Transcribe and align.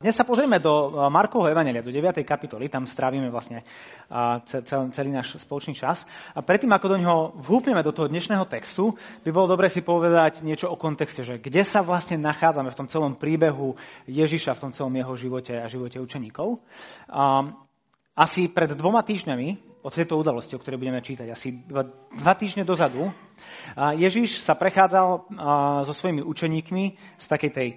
Dnes 0.00 0.16
sa 0.16 0.24
pozrieme 0.24 0.64
do 0.64 0.96
Markovho 1.12 1.52
Evangelia, 1.52 1.84
do 1.84 1.92
9. 1.92 2.24
kapitoly, 2.24 2.72
tam 2.72 2.88
strávime 2.88 3.28
vlastne 3.28 3.68
celý, 4.48 4.88
celý 4.96 5.12
náš 5.12 5.36
spoločný 5.44 5.76
čas. 5.76 6.00
A 6.32 6.40
predtým, 6.40 6.72
ako 6.72 6.86
do 6.88 6.96
neho 6.96 7.36
vhúpneme 7.36 7.84
do 7.84 7.92
toho 7.92 8.08
dnešného 8.08 8.48
textu, 8.48 8.96
by 8.96 9.28
bolo 9.28 9.52
dobre 9.52 9.68
si 9.68 9.84
povedať 9.84 10.40
niečo 10.40 10.72
o 10.72 10.80
kontexte, 10.80 11.20
že 11.20 11.36
kde 11.36 11.68
sa 11.68 11.84
vlastne 11.84 12.16
nachádzame 12.16 12.72
v 12.72 12.78
tom 12.80 12.88
celom 12.88 13.12
príbehu 13.12 13.76
Ježiša, 14.08 14.56
v 14.56 14.62
tom 14.64 14.72
celom 14.72 14.96
jeho 14.96 15.12
živote 15.20 15.52
a 15.52 15.68
živote 15.68 16.00
učeníkov. 16.00 16.64
Asi 18.16 18.48
pred 18.48 18.72
dvoma 18.72 19.04
týždňami 19.04 19.68
od 19.84 19.92
tejto 19.92 20.16
udalosti, 20.16 20.56
o 20.56 20.60
ktorej 20.64 20.80
budeme 20.80 21.04
čítať, 21.04 21.28
asi 21.28 21.60
dva, 21.68 21.84
dva 22.16 22.34
týždne 22.40 22.64
dozadu, 22.64 23.12
Ježiš 23.76 24.48
sa 24.48 24.56
prechádzal 24.56 25.28
so 25.84 25.92
svojimi 25.92 26.24
učeníkmi 26.24 26.84
z 27.20 27.26
takej 27.28 27.52
tej 27.52 27.68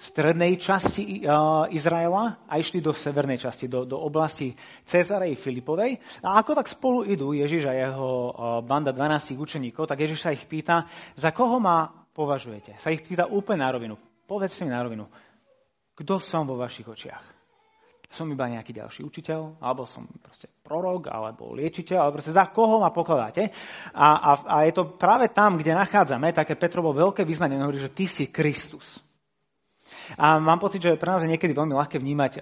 strednej 0.00 0.56
časti 0.56 1.28
Izraela 1.76 2.40
a 2.48 2.56
išli 2.56 2.80
do 2.80 2.96
severnej 2.96 3.36
časti, 3.36 3.68
do, 3.68 3.84
do 3.84 4.00
oblasti 4.00 4.56
Cezarej 4.88 5.36
Filipovej. 5.36 6.00
A 6.24 6.40
ako 6.40 6.56
tak 6.56 6.72
spolu 6.72 7.04
idú 7.04 7.36
Ježiš 7.36 7.68
a 7.68 7.76
jeho 7.76 8.32
banda 8.64 8.96
12 8.96 9.36
učeníkov, 9.36 9.84
tak 9.84 10.00
Ježiš 10.00 10.24
sa 10.24 10.32
ich 10.32 10.48
pýta, 10.48 10.88
za 11.12 11.36
koho 11.36 11.60
ma 11.60 12.08
považujete? 12.16 12.80
Sa 12.80 12.88
ich 12.88 13.04
pýta 13.04 13.28
úplne 13.28 13.60
na 13.60 13.70
rovinu. 13.76 14.00
Povedzte 14.24 14.64
mi 14.64 14.72
na 14.72 14.80
rovinu, 14.80 15.04
kto 15.92 16.16
som 16.16 16.48
vo 16.48 16.56
vašich 16.56 16.88
očiach? 16.88 17.36
Som 18.10 18.26
iba 18.32 18.42
nejaký 18.50 18.74
ďalší 18.74 19.06
učiteľ, 19.06 19.62
alebo 19.62 19.86
som 19.86 20.02
proste 20.18 20.50
prorok, 20.66 21.12
alebo 21.12 21.54
liečiteľ, 21.54 21.98
alebo 22.02 22.18
proste 22.18 22.34
za 22.34 22.50
koho 22.50 22.82
ma 22.82 22.90
pokladáte. 22.90 23.54
A, 23.94 24.08
a, 24.18 24.30
a 24.48 24.56
je 24.66 24.74
to 24.74 24.98
práve 24.98 25.30
tam, 25.30 25.54
kde 25.54 25.78
nachádzame 25.78 26.34
také 26.34 26.58
Petrovo 26.58 26.90
veľké 26.90 27.22
vyznanie, 27.22 27.60
hovorí, 27.62 27.78
že 27.78 27.94
ty 27.94 28.10
si 28.10 28.26
Kristus. 28.26 28.98
A 30.18 30.38
mám 30.38 30.58
pocit, 30.58 30.82
že 30.82 30.98
pre 30.98 31.10
nás 31.10 31.22
je 31.22 31.30
niekedy 31.30 31.54
veľmi 31.54 31.74
ľahké 31.74 31.98
vnímať 31.98 32.40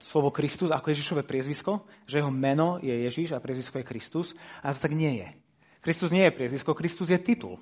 slovo 0.00 0.32
Kristus 0.32 0.72
ako 0.72 0.90
Ježišové 0.90 1.22
priezvisko, 1.28 1.84
že 2.08 2.24
jeho 2.24 2.32
meno 2.32 2.80
je 2.80 2.92
Ježiš 3.04 3.36
a 3.36 3.42
priezvisko 3.42 3.78
je 3.80 3.88
Kristus. 3.88 4.26
A 4.64 4.72
to 4.72 4.80
tak 4.80 4.96
nie 4.96 5.20
je. 5.20 5.28
Kristus 5.80 6.12
nie 6.12 6.24
je 6.28 6.36
priezvisko, 6.36 6.76
Kristus 6.76 7.08
je 7.08 7.20
titul. 7.20 7.56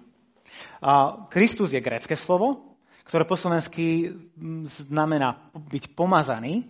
Uh, 0.82 1.26
Kristus 1.30 1.70
je 1.70 1.82
grécke 1.82 2.18
slovo, 2.18 2.74
ktoré 3.06 3.22
po 3.22 3.38
slovensky 3.38 4.10
znamená 4.66 5.50
byť 5.54 5.94
pomazaný 5.94 6.66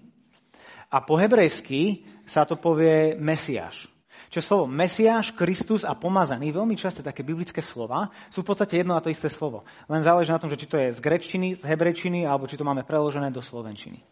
a 0.92 1.02
po 1.02 1.16
hebrejsky 1.16 2.04
sa 2.28 2.44
to 2.44 2.56
povie 2.56 3.16
Mesiáš. 3.16 3.88
Čiže 4.28 4.44
slovo 4.44 4.64
Mesiáš, 4.68 5.32
Kristus 5.32 5.88
a 5.88 5.96
pomazaný, 5.96 6.52
veľmi 6.52 6.76
často 6.76 7.00
také 7.00 7.24
biblické 7.24 7.64
slova, 7.64 8.12
sú 8.28 8.44
v 8.44 8.48
podstate 8.52 8.80
jedno 8.80 8.92
a 8.92 9.00
to 9.00 9.08
isté 9.08 9.32
slovo. 9.32 9.64
Len 9.88 10.04
záleží 10.04 10.28
na 10.28 10.40
tom, 10.40 10.52
že 10.52 10.60
či 10.60 10.68
to 10.68 10.76
je 10.76 10.92
z 10.92 11.00
grečtiny, 11.00 11.56
z 11.56 11.62
hebrečiny, 11.64 12.28
alebo 12.28 12.44
či 12.44 12.60
to 12.60 12.68
máme 12.68 12.84
preložené 12.84 13.32
do 13.32 13.40
slovenčiny. 13.40 14.04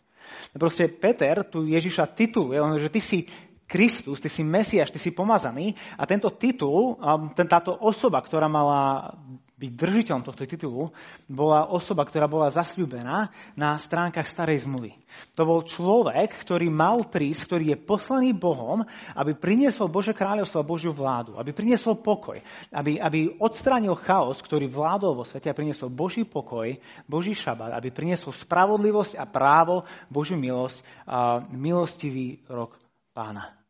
Proste 0.57 0.89
Peter 0.89 1.45
tu 1.45 1.69
Ježiša 1.69 2.17
tituluje, 2.17 2.59
že 2.81 2.91
ty 2.91 3.01
si 3.01 3.19
Kristus, 3.67 4.23
ty 4.23 4.31
si 4.31 4.47
Mesiáš, 4.47 4.95
ty 4.95 4.99
si 5.03 5.11
pomazaný 5.11 5.75
a 5.99 6.07
tento 6.07 6.31
titul, 6.33 6.97
táto 7.35 7.75
osoba, 7.75 8.23
ktorá 8.23 8.47
mala 8.47 9.13
byť 9.57 9.73
držiteľom 9.73 10.21
tohto 10.21 10.45
titulu, 10.45 10.93
bola 11.25 11.73
osoba, 11.73 12.05
ktorá 12.05 12.29
bola 12.29 12.53
zasľúbená 12.53 13.33
na 13.57 13.81
stránkach 13.81 14.29
starej 14.29 14.69
zmluvy. 14.69 14.93
To 15.33 15.49
bol 15.49 15.65
človek, 15.65 16.37
ktorý 16.45 16.69
mal 16.69 17.09
prísť, 17.09 17.49
ktorý 17.49 17.65
je 17.73 17.79
poslaný 17.81 18.37
Bohom, 18.37 18.85
aby 19.17 19.33
priniesol 19.33 19.89
Bože 19.89 20.13
kráľovstvo 20.13 20.61
a 20.61 20.69
Božiu 20.69 20.93
vládu, 20.93 21.41
aby 21.41 21.57
priniesol 21.57 21.97
pokoj, 22.05 22.37
aby, 22.69 23.01
aby 23.01 23.33
odstránil 23.41 23.97
chaos, 23.97 24.45
ktorý 24.45 24.69
vládol 24.69 25.17
vo 25.17 25.25
svete 25.25 25.49
a 25.49 25.57
priniesol 25.57 25.89
Boží 25.89 26.29
pokoj, 26.29 26.77
Boží 27.09 27.33
šabat, 27.33 27.73
aby 27.73 27.89
priniesol 27.89 28.37
spravodlivosť 28.37 29.17
a 29.17 29.25
právo, 29.25 29.89
Božiu 30.13 30.37
milosť 30.37 30.85
a 31.09 31.41
milostivý 31.49 32.45
rok 32.53 32.77
pána. 33.17 33.66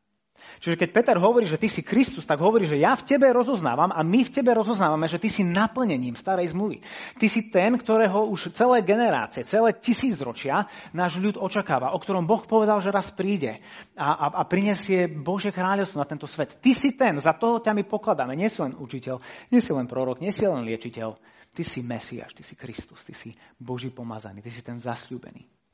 Čiže 0.60 0.76
keď 0.80 0.88
Peter 0.92 1.16
hovorí, 1.20 1.44
že 1.44 1.60
ty 1.60 1.68
si 1.68 1.84
Kristus, 1.84 2.24
tak 2.24 2.40
hovorí, 2.40 2.64
že 2.64 2.80
ja 2.80 2.96
v 2.96 3.04
tebe 3.04 3.28
rozoznávam 3.28 3.92
a 3.92 4.00
my 4.00 4.24
v 4.24 4.32
tebe 4.32 4.56
rozoznávame, 4.56 5.06
že 5.08 5.20
ty 5.20 5.28
si 5.28 5.44
naplnením 5.44 6.16
starej 6.16 6.56
zmluvy. 6.56 6.80
Ty 7.20 7.26
si 7.28 7.52
ten, 7.52 7.76
ktorého 7.76 8.28
už 8.32 8.56
celé 8.56 8.80
generácie, 8.80 9.44
celé 9.44 9.76
tisícročia 9.76 10.68
náš 10.96 11.20
ľud 11.20 11.36
očakáva, 11.36 11.92
o 11.92 12.00
ktorom 12.00 12.24
Boh 12.24 12.42
povedal, 12.44 12.80
že 12.80 12.94
raz 12.94 13.12
príde 13.12 13.60
a, 13.96 14.08
a, 14.12 14.26
a 14.40 14.42
prinesie 14.48 15.08
Bože 15.10 15.52
kráľovstvo 15.52 16.00
na 16.00 16.08
tento 16.08 16.24
svet. 16.24 16.56
Ty 16.58 16.72
si 16.72 16.96
ten, 16.96 17.20
za 17.20 17.36
toho 17.36 17.60
ťa 17.60 17.76
my 17.76 17.84
pokladáme. 17.84 18.32
Nie 18.32 18.48
si 18.48 18.64
len 18.64 18.72
učiteľ, 18.72 19.20
nie 19.52 19.60
si 19.60 19.70
len 19.72 19.84
prorok, 19.84 20.24
nie 20.24 20.32
si 20.32 20.44
len 20.44 20.64
liečiteľ. 20.64 21.36
Ty 21.56 21.62
si 21.64 21.80
Mesiáš, 21.80 22.36
ty 22.36 22.44
si 22.44 22.52
Kristus, 22.52 23.00
ty 23.00 23.16
si 23.16 23.32
Boží 23.56 23.88
pomazaný, 23.88 24.44
ty 24.44 24.52
si 24.52 24.60
ten 24.60 24.76
zasľúbený. 24.76 25.65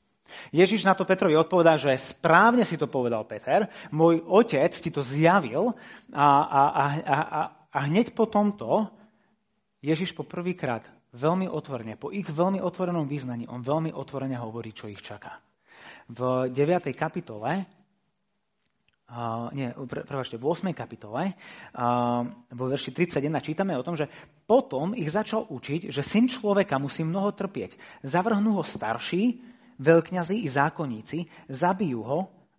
Ježiš 0.54 0.86
na 0.86 0.96
to 0.96 1.04
Petrovi 1.04 1.36
odpovedá, 1.36 1.76
že 1.76 1.92
správne 1.98 2.64
si 2.64 2.80
to 2.80 2.88
povedal 2.88 3.26
Peter, 3.28 3.68
môj 3.92 4.22
otec 4.24 4.72
ti 4.72 4.88
to 4.88 5.04
zjavil 5.04 5.74
a, 6.12 6.26
a, 6.26 6.62
a, 6.72 6.84
a, 7.02 7.40
a 7.68 7.78
hneď 7.88 8.16
po 8.16 8.28
tomto 8.28 8.88
Ježiš 9.82 10.14
po 10.14 10.22
prvýkrát 10.22 10.86
veľmi 11.12 11.50
otvorene, 11.50 11.98
po 11.98 12.14
ich 12.14 12.24
veľmi 12.24 12.62
otvorenom 12.62 13.04
význaní, 13.04 13.50
on 13.50 13.60
veľmi 13.60 13.92
otvorene 13.92 14.38
hovorí, 14.38 14.72
čo 14.72 14.88
ich 14.88 15.02
čaká. 15.02 15.42
V 16.08 16.48
9. 16.48 16.94
kapitole, 16.94 17.66
uh, 19.10 19.50
nie, 19.52 19.68
prevažte, 19.90 20.40
v 20.40 20.44
8. 20.46 20.72
kapitole, 20.72 21.34
uh, 21.34 22.22
vo 22.54 22.64
verši 22.70 22.94
31 22.94 23.42
čítame 23.44 23.76
o 23.76 23.84
tom, 23.84 23.98
že 23.98 24.08
potom 24.46 24.96
ich 24.96 25.12
začal 25.12 25.50
učiť, 25.50 25.92
že 25.92 26.00
syn 26.00 26.30
človeka 26.30 26.80
musí 26.80 27.04
mnoho 27.04 27.34
trpieť. 27.34 27.76
Zavrhnú 28.06 28.56
ho 28.56 28.64
starší, 28.64 29.51
veľkňazi 29.78 30.44
i 30.44 30.48
zákonníci, 30.48 31.18
zabijú 31.48 32.00
ho, 32.04 32.18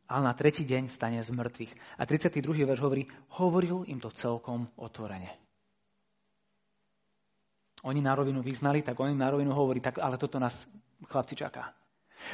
ale 0.09 0.29
na 0.29 0.34
tretí 0.38 0.62
deň 0.66 0.90
stane 0.94 1.19
z 1.22 1.29
mŕtvych. 1.34 2.00
A 2.00 2.06
32. 2.06 2.66
verš 2.69 2.79
hovorí, 2.81 3.03
hovoril 3.38 3.85
im 3.90 3.97
to 3.97 4.13
celkom 4.13 4.69
otvorene. 4.78 5.34
Oni 7.84 8.00
na 8.00 8.16
rovinu 8.16 8.40
vyznali, 8.40 8.79
tak 8.79 8.96
oni 8.96 9.12
na 9.12 9.28
rovinu 9.28 9.52
hovorí, 9.52 9.84
tak 9.84 10.00
ale 10.00 10.16
toto 10.16 10.40
nás 10.40 10.56
chlapci 11.03 11.35
čaká. 11.35 11.75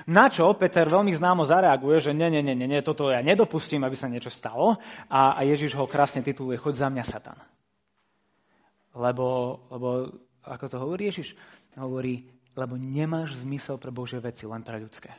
Na 0.05 0.29
čo 0.29 0.53
Peter 0.53 0.85
veľmi 0.85 1.09
známo 1.17 1.41
zareaguje, 1.41 1.97
že 1.97 2.11
nie, 2.13 2.29
nie, 2.29 2.45
nie, 2.45 2.53
nie, 2.53 2.85
toto 2.85 3.09
ja 3.09 3.25
nedopustím, 3.25 3.81
aby 3.81 3.97
sa 3.97 4.05
niečo 4.05 4.29
stalo. 4.29 4.77
A, 5.09 5.33
a 5.33 5.41
Ježiš 5.41 5.73
ho 5.73 5.89
krásne 5.89 6.21
tituluje, 6.21 6.61
choď 6.61 6.85
za 6.85 6.87
mňa, 6.93 7.03
Satan. 7.09 7.39
Lebo, 8.93 9.57
lebo 9.73 9.87
ako 10.45 10.65
to 10.69 10.77
hovorí 10.77 11.09
Ježiš? 11.09 11.33
Hovorí, 11.73 12.29
lebo 12.59 12.75
nemáš 12.75 13.39
zmysel 13.39 13.79
pre 13.79 13.95
Božie 13.95 14.19
veci, 14.19 14.43
len 14.43 14.59
pre 14.59 14.75
ľudské. 14.75 15.15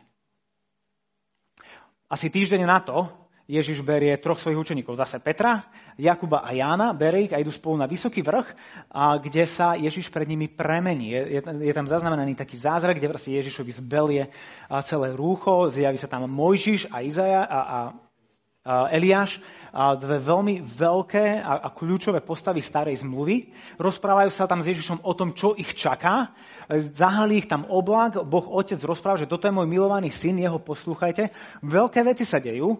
Asi 2.10 2.28
týždeň 2.28 2.62
na 2.68 2.84
to 2.84 3.08
Ježiš 3.50 3.82
berie 3.82 4.14
troch 4.22 4.38
svojich 4.38 4.62
učeníkov, 4.62 4.94
zase 4.94 5.18
Petra, 5.18 5.66
Jakuba 5.98 6.46
a 6.46 6.54
Jána, 6.54 6.94
berie 6.94 7.26
ich 7.26 7.34
a 7.34 7.42
idú 7.42 7.50
spolu 7.50 7.82
na 7.82 7.90
vysoký 7.90 8.22
vrch, 8.22 8.46
a 8.94 9.18
kde 9.18 9.42
sa 9.50 9.74
Ježiš 9.74 10.06
pred 10.14 10.30
nimi 10.30 10.46
premení. 10.46 11.10
Je, 11.10 11.22
je, 11.34 11.40
je 11.42 11.74
tam 11.74 11.90
zaznamenaný 11.90 12.38
taký 12.38 12.54
zázrak, 12.54 13.02
kde 13.02 13.10
vlastne 13.10 13.34
Ježišovi 13.42 13.72
zbelie 13.74 14.30
celé 14.86 15.08
rúcho, 15.18 15.66
zjaví 15.66 15.98
sa 15.98 16.06
tam 16.06 16.30
Mojžiš 16.30 16.94
a 16.94 17.02
Izaja 17.02 17.42
a, 17.42 17.58
a 17.58 17.78
Eliáš, 18.68 19.40
dve 19.72 20.20
veľmi 20.20 20.60
veľké 20.60 21.40
a 21.40 21.72
kľúčové 21.72 22.20
postavy 22.20 22.60
starej 22.60 23.00
zmluvy. 23.00 23.56
Rozprávajú 23.80 24.28
sa 24.36 24.44
tam 24.44 24.60
s 24.60 24.68
Ježišom 24.68 25.00
o 25.00 25.12
tom, 25.16 25.32
čo 25.32 25.56
ich 25.56 25.72
čaká. 25.72 26.36
Zahalí 26.68 27.40
ich 27.40 27.48
tam 27.48 27.64
oblak, 27.64 28.20
Boh 28.28 28.44
Otec 28.52 28.76
rozpráva, 28.84 29.16
že 29.16 29.30
toto 29.32 29.48
je 29.48 29.56
môj 29.56 29.64
milovaný 29.64 30.12
syn, 30.12 30.36
jeho 30.44 30.60
poslúchajte. 30.60 31.32
Veľké 31.64 32.04
veci 32.04 32.28
sa 32.28 32.36
dejú. 32.36 32.76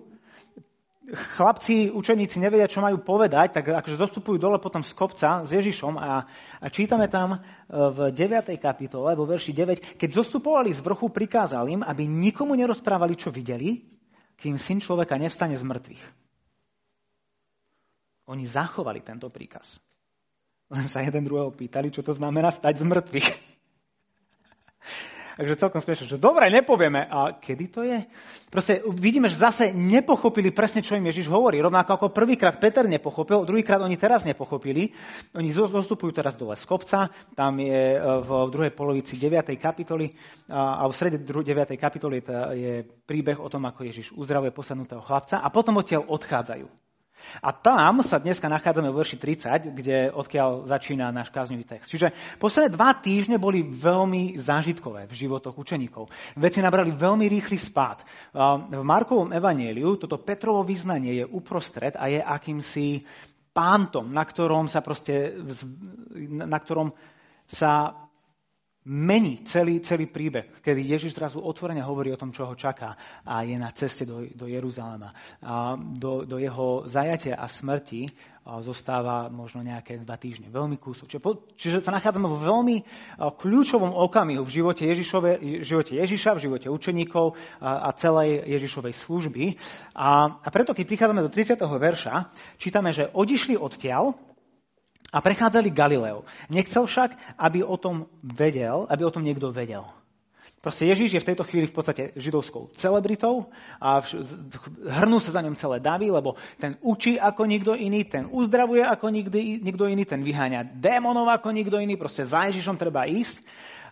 Chlapci, 1.10 1.88
učeníci 1.88 2.36
nevedia, 2.36 2.69
čo 2.69 2.84
majú 2.84 3.00
povedať, 3.00 3.56
tak 3.56 3.72
akože 3.72 3.98
zostupujú 3.98 4.36
dole 4.36 4.60
potom 4.62 4.84
z 4.84 4.94
kopca 4.94 5.42
s 5.42 5.50
Ježišom 5.50 5.98
a, 5.98 6.22
a 6.60 6.66
čítame 6.70 7.10
tam 7.10 7.34
e, 7.34 7.38
v 7.66 8.14
9. 8.14 8.46
kapitole, 8.62 9.19
vo 9.19 9.26
verši 9.26 9.50
9, 9.50 9.98
keď 9.98 10.10
zostupovali 10.22 10.70
z 10.70 10.78
vrchu, 10.78 11.10
prikázal 11.10 11.66
im, 11.66 11.82
aby 11.82 12.06
nikomu 12.06 12.55
nerozprávali, 12.55 13.19
čo 13.19 13.34
videli, 13.34 13.82
kým 14.40 14.56
syn 14.56 14.81
človeka 14.81 15.20
nestane 15.20 15.54
z 15.54 15.62
mŕtvych. 15.62 16.02
Oni 18.32 18.48
zachovali 18.48 19.04
tento 19.04 19.28
príkaz. 19.28 19.76
Len 20.70 20.87
sa 20.87 21.02
jeden 21.02 21.26
druhého 21.26 21.50
pýtali, 21.50 21.90
čo 21.90 22.00
to 22.00 22.14
znamená 22.14 22.48
stať 22.54 22.81
z 22.81 22.84
mŕtvych. 22.87 23.28
Takže 25.40 25.56
celkom 25.56 25.81
smiešne, 25.81 26.04
že 26.04 26.20
dobre, 26.20 26.52
nepovieme. 26.52 27.08
A 27.08 27.32
kedy 27.32 27.64
to 27.72 27.81
je? 27.81 28.04
Proste 28.52 28.84
vidíme, 28.92 29.25
že 29.32 29.40
zase 29.40 29.72
nepochopili 29.72 30.52
presne, 30.52 30.84
čo 30.84 31.00
im 31.00 31.08
Ježiš 31.08 31.32
hovorí. 31.32 31.56
Rovnako 31.64 31.96
ako 31.96 32.06
prvýkrát 32.12 32.60
Peter 32.60 32.84
nepochopil, 32.84 33.48
druhýkrát 33.48 33.81
oni 33.81 33.96
teraz 33.96 34.20
nepochopili. 34.28 34.92
Oni 35.32 35.48
zostupujú 35.48 36.12
teraz 36.12 36.37
dole 36.37 36.60
z 36.60 36.64
kopca, 36.69 37.08
tam 37.32 37.56
je 37.56 37.96
e, 37.96 37.98
v 38.04 38.31
druhej 38.52 38.76
polovici 38.76 39.16
9. 39.16 39.56
kapitoly 39.56 40.12
a 40.52 40.84
v 40.84 40.92
strede 40.92 41.25
9. 41.25 41.40
kapitoly 41.81 42.20
je 42.52 42.84
príbeh 43.08 43.40
o 43.40 43.48
tom, 43.48 43.64
ako 43.64 43.88
Ježiš 43.88 44.12
uzdravuje 44.12 44.52
posadnutého 44.52 45.00
chlapca 45.00 45.40
a 45.40 45.48
potom 45.48 45.81
odtiaľ 45.81 46.04
odchádzajú. 46.04 46.89
A 47.40 47.55
tam 47.55 48.02
sa 48.02 48.19
dneska 48.19 48.50
nachádzame 48.50 48.90
v 48.90 48.99
verši 49.00 49.17
30, 49.17 49.76
kde 49.76 50.11
odkiaľ 50.11 50.67
začína 50.67 51.08
náš 51.14 51.31
kázňový 51.31 51.64
text. 51.64 51.88
Čiže 51.88 52.12
posledné 52.43 52.75
dva 52.75 52.90
týždne 52.99 53.38
boli 53.38 53.62
veľmi 53.64 54.37
zážitkové 54.40 55.06
v 55.06 55.14
životoch 55.14 55.55
učeníkov. 55.55 56.11
Veci 56.37 56.58
nabrali 56.58 56.93
veľmi 56.93 57.26
rýchly 57.31 57.56
spád. 57.56 58.02
V 58.70 58.82
Markovom 58.82 59.31
evanieliu 59.31 59.96
toto 59.96 60.19
Petrovo 60.20 60.67
vyznanie 60.67 61.22
je 61.22 61.25
uprostred 61.25 61.94
a 61.94 62.11
je 62.11 62.19
akýmsi 62.19 63.06
pántom, 63.50 64.11
na 64.11 64.22
ktorom 64.22 64.70
sa 64.70 64.81
proste, 64.81 65.37
na 66.28 66.58
ktorom 66.58 66.94
sa 67.50 68.06
mení 68.88 69.44
celý, 69.44 69.85
celý 69.85 70.09
príbeh, 70.09 70.65
kedy 70.65 70.81
Ježiš 70.97 71.12
zrazu 71.12 71.37
otvorene 71.37 71.85
hovorí 71.85 72.09
o 72.12 72.21
tom, 72.21 72.32
čo 72.32 72.49
ho 72.49 72.56
čaká 72.56 72.97
a 73.29 73.44
je 73.44 73.56
na 73.61 73.69
ceste 73.77 74.09
do, 74.09 74.25
do 74.32 74.49
Jeruzalema. 74.49 75.12
A 75.44 75.77
do, 75.77 76.25
do 76.25 76.41
jeho 76.41 76.88
zajatia 76.88 77.37
a 77.37 77.44
smrti 77.44 78.09
a 78.41 78.65
zostáva 78.65 79.29
možno 79.29 79.61
nejaké 79.61 80.00
dva 80.00 80.17
týždne, 80.17 80.49
veľmi 80.49 80.81
kúsok. 80.81 81.12
Čiže, 81.12 81.21
čiže 81.61 81.79
sa 81.85 81.93
nachádzame 81.93 82.25
vo 82.25 82.41
veľmi 82.41 82.77
kľúčovom 83.21 83.93
okamihu 83.93 84.49
v 84.49 84.55
živote, 84.65 84.88
Ježišove, 84.88 85.31
v 85.61 85.67
živote 85.67 85.93
Ježiša, 86.00 86.41
v 86.41 86.44
živote 86.49 86.67
učeníkov 86.73 87.37
a, 87.61 87.85
a 87.85 87.88
celej 88.00 88.49
Ježišovej 88.49 88.97
služby. 88.97 89.44
A, 89.93 90.41
a 90.41 90.49
preto, 90.49 90.73
keď 90.73 90.85
prichádzame 90.88 91.21
do 91.21 91.29
30. 91.29 91.61
verša, 91.61 92.32
čítame, 92.56 92.97
že 92.97 93.12
odišli 93.12 93.61
odtiaľ, 93.61 94.17
a 95.12 95.18
prechádzali 95.20 95.74
Galileu. 95.74 96.22
Nechcel 96.48 96.86
však, 96.86 97.36
aby 97.38 97.66
o 97.66 97.76
tom 97.76 98.06
vedel, 98.22 98.86
aby 98.86 99.02
o 99.04 99.10
tom 99.10 99.26
niekto 99.26 99.50
vedel. 99.50 99.86
Proste 100.60 100.84
Ježíš 100.84 101.16
je 101.16 101.22
v 101.24 101.28
tejto 101.32 101.48
chvíli 101.48 101.64
v 101.64 101.72
podstate 101.72 102.02
židovskou 102.20 102.68
celebritou 102.76 103.48
a 103.80 104.04
hrnú 105.00 105.16
sa 105.16 105.32
za 105.32 105.40
ňom 105.40 105.56
celé 105.56 105.80
davy, 105.80 106.12
lebo 106.12 106.36
ten 106.60 106.76
učí 106.84 107.16
ako 107.16 107.48
nikto 107.48 107.72
iný, 107.72 108.04
ten 108.04 108.28
uzdravuje 108.28 108.84
ako 108.84 109.08
nikdy, 109.08 109.64
nikto 109.64 109.88
iný, 109.88 110.04
ten 110.04 110.20
vyháňa 110.20 110.76
démonov 110.76 111.32
ako 111.32 111.48
nikto 111.56 111.80
iný, 111.80 111.96
proste 111.96 112.28
za 112.28 112.44
Ježišom 112.52 112.76
treba 112.76 113.08
ísť. 113.08 113.40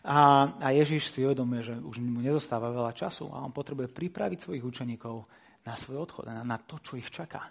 A, 0.04 0.52
a 0.60 0.68
Ježíš 0.76 1.08
si 1.08 1.24
uvedomuje, 1.24 1.72
že 1.72 1.74
už 1.80 2.04
mu 2.04 2.20
nezostáva 2.20 2.68
veľa 2.68 2.92
času 2.92 3.32
a 3.32 3.40
on 3.40 3.52
potrebuje 3.52 3.88
pripraviť 3.88 4.44
svojich 4.44 4.64
učeníkov 4.64 5.24
na 5.64 5.72
svoj 5.72 6.04
odchod, 6.04 6.28
na, 6.28 6.44
na 6.44 6.60
to, 6.60 6.76
čo 6.84 7.00
ich 7.00 7.08
čaká. 7.08 7.48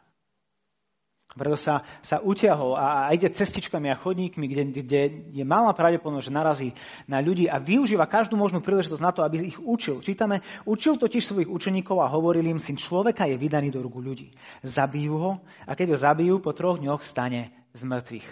Preto 1.35 1.59
sa, 1.59 1.83
sa 2.00 2.24
utiahol 2.24 2.79
a, 2.79 3.07
a 3.07 3.13
ide 3.13 3.27
cestičkami 3.27 3.91
a 3.91 4.00
chodníkmi, 4.00 4.45
kde, 4.47 4.63
kde 4.79 5.01
je 5.35 5.44
malá 5.44 5.75
pravdepodobnosť, 5.75 6.27
že 6.31 6.33
narazí 6.33 6.69
na 7.06 7.19
ľudí 7.19 7.51
a 7.51 7.59
využíva 7.59 8.07
každú 8.07 8.39
možnú 8.39 8.63
príležitosť 8.63 9.03
na 9.03 9.12
to, 9.12 9.21
aby 9.27 9.53
ich 9.53 9.59
učil. 9.59 10.00
Čítame, 10.00 10.41
učil 10.63 10.95
totiž 10.95 11.27
svojich 11.27 11.51
učeníkov 11.51 12.00
a 12.00 12.09
hovoril 12.09 12.47
im, 12.47 12.57
syn 12.63 12.79
človeka 12.79 13.27
je 13.27 13.35
vydaný 13.35 13.69
do 13.69 13.83
ruku 13.83 14.00
ľudí. 14.00 14.31
Zabijú 14.63 15.13
ho 15.19 15.31
a 15.68 15.75
keď 15.75 15.94
ho 15.94 15.97
zabijú, 16.00 16.35
po 16.39 16.56
troch 16.56 16.79
dňoch 16.79 17.06
stane 17.06 17.69
z 17.75 17.81
mŕtvych. 17.85 18.27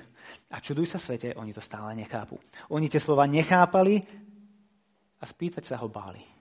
A 0.50 0.58
čuduj 0.64 0.90
sa 0.90 0.98
svete, 0.98 1.38
oni 1.38 1.54
to 1.54 1.62
stále 1.62 1.94
nechápu. 1.94 2.42
Oni 2.74 2.90
tie 2.90 2.98
slova 2.98 3.30
nechápali 3.30 4.02
a 5.22 5.24
spýtať 5.30 5.70
sa 5.70 5.78
ho 5.78 5.88
báli. 5.92 6.35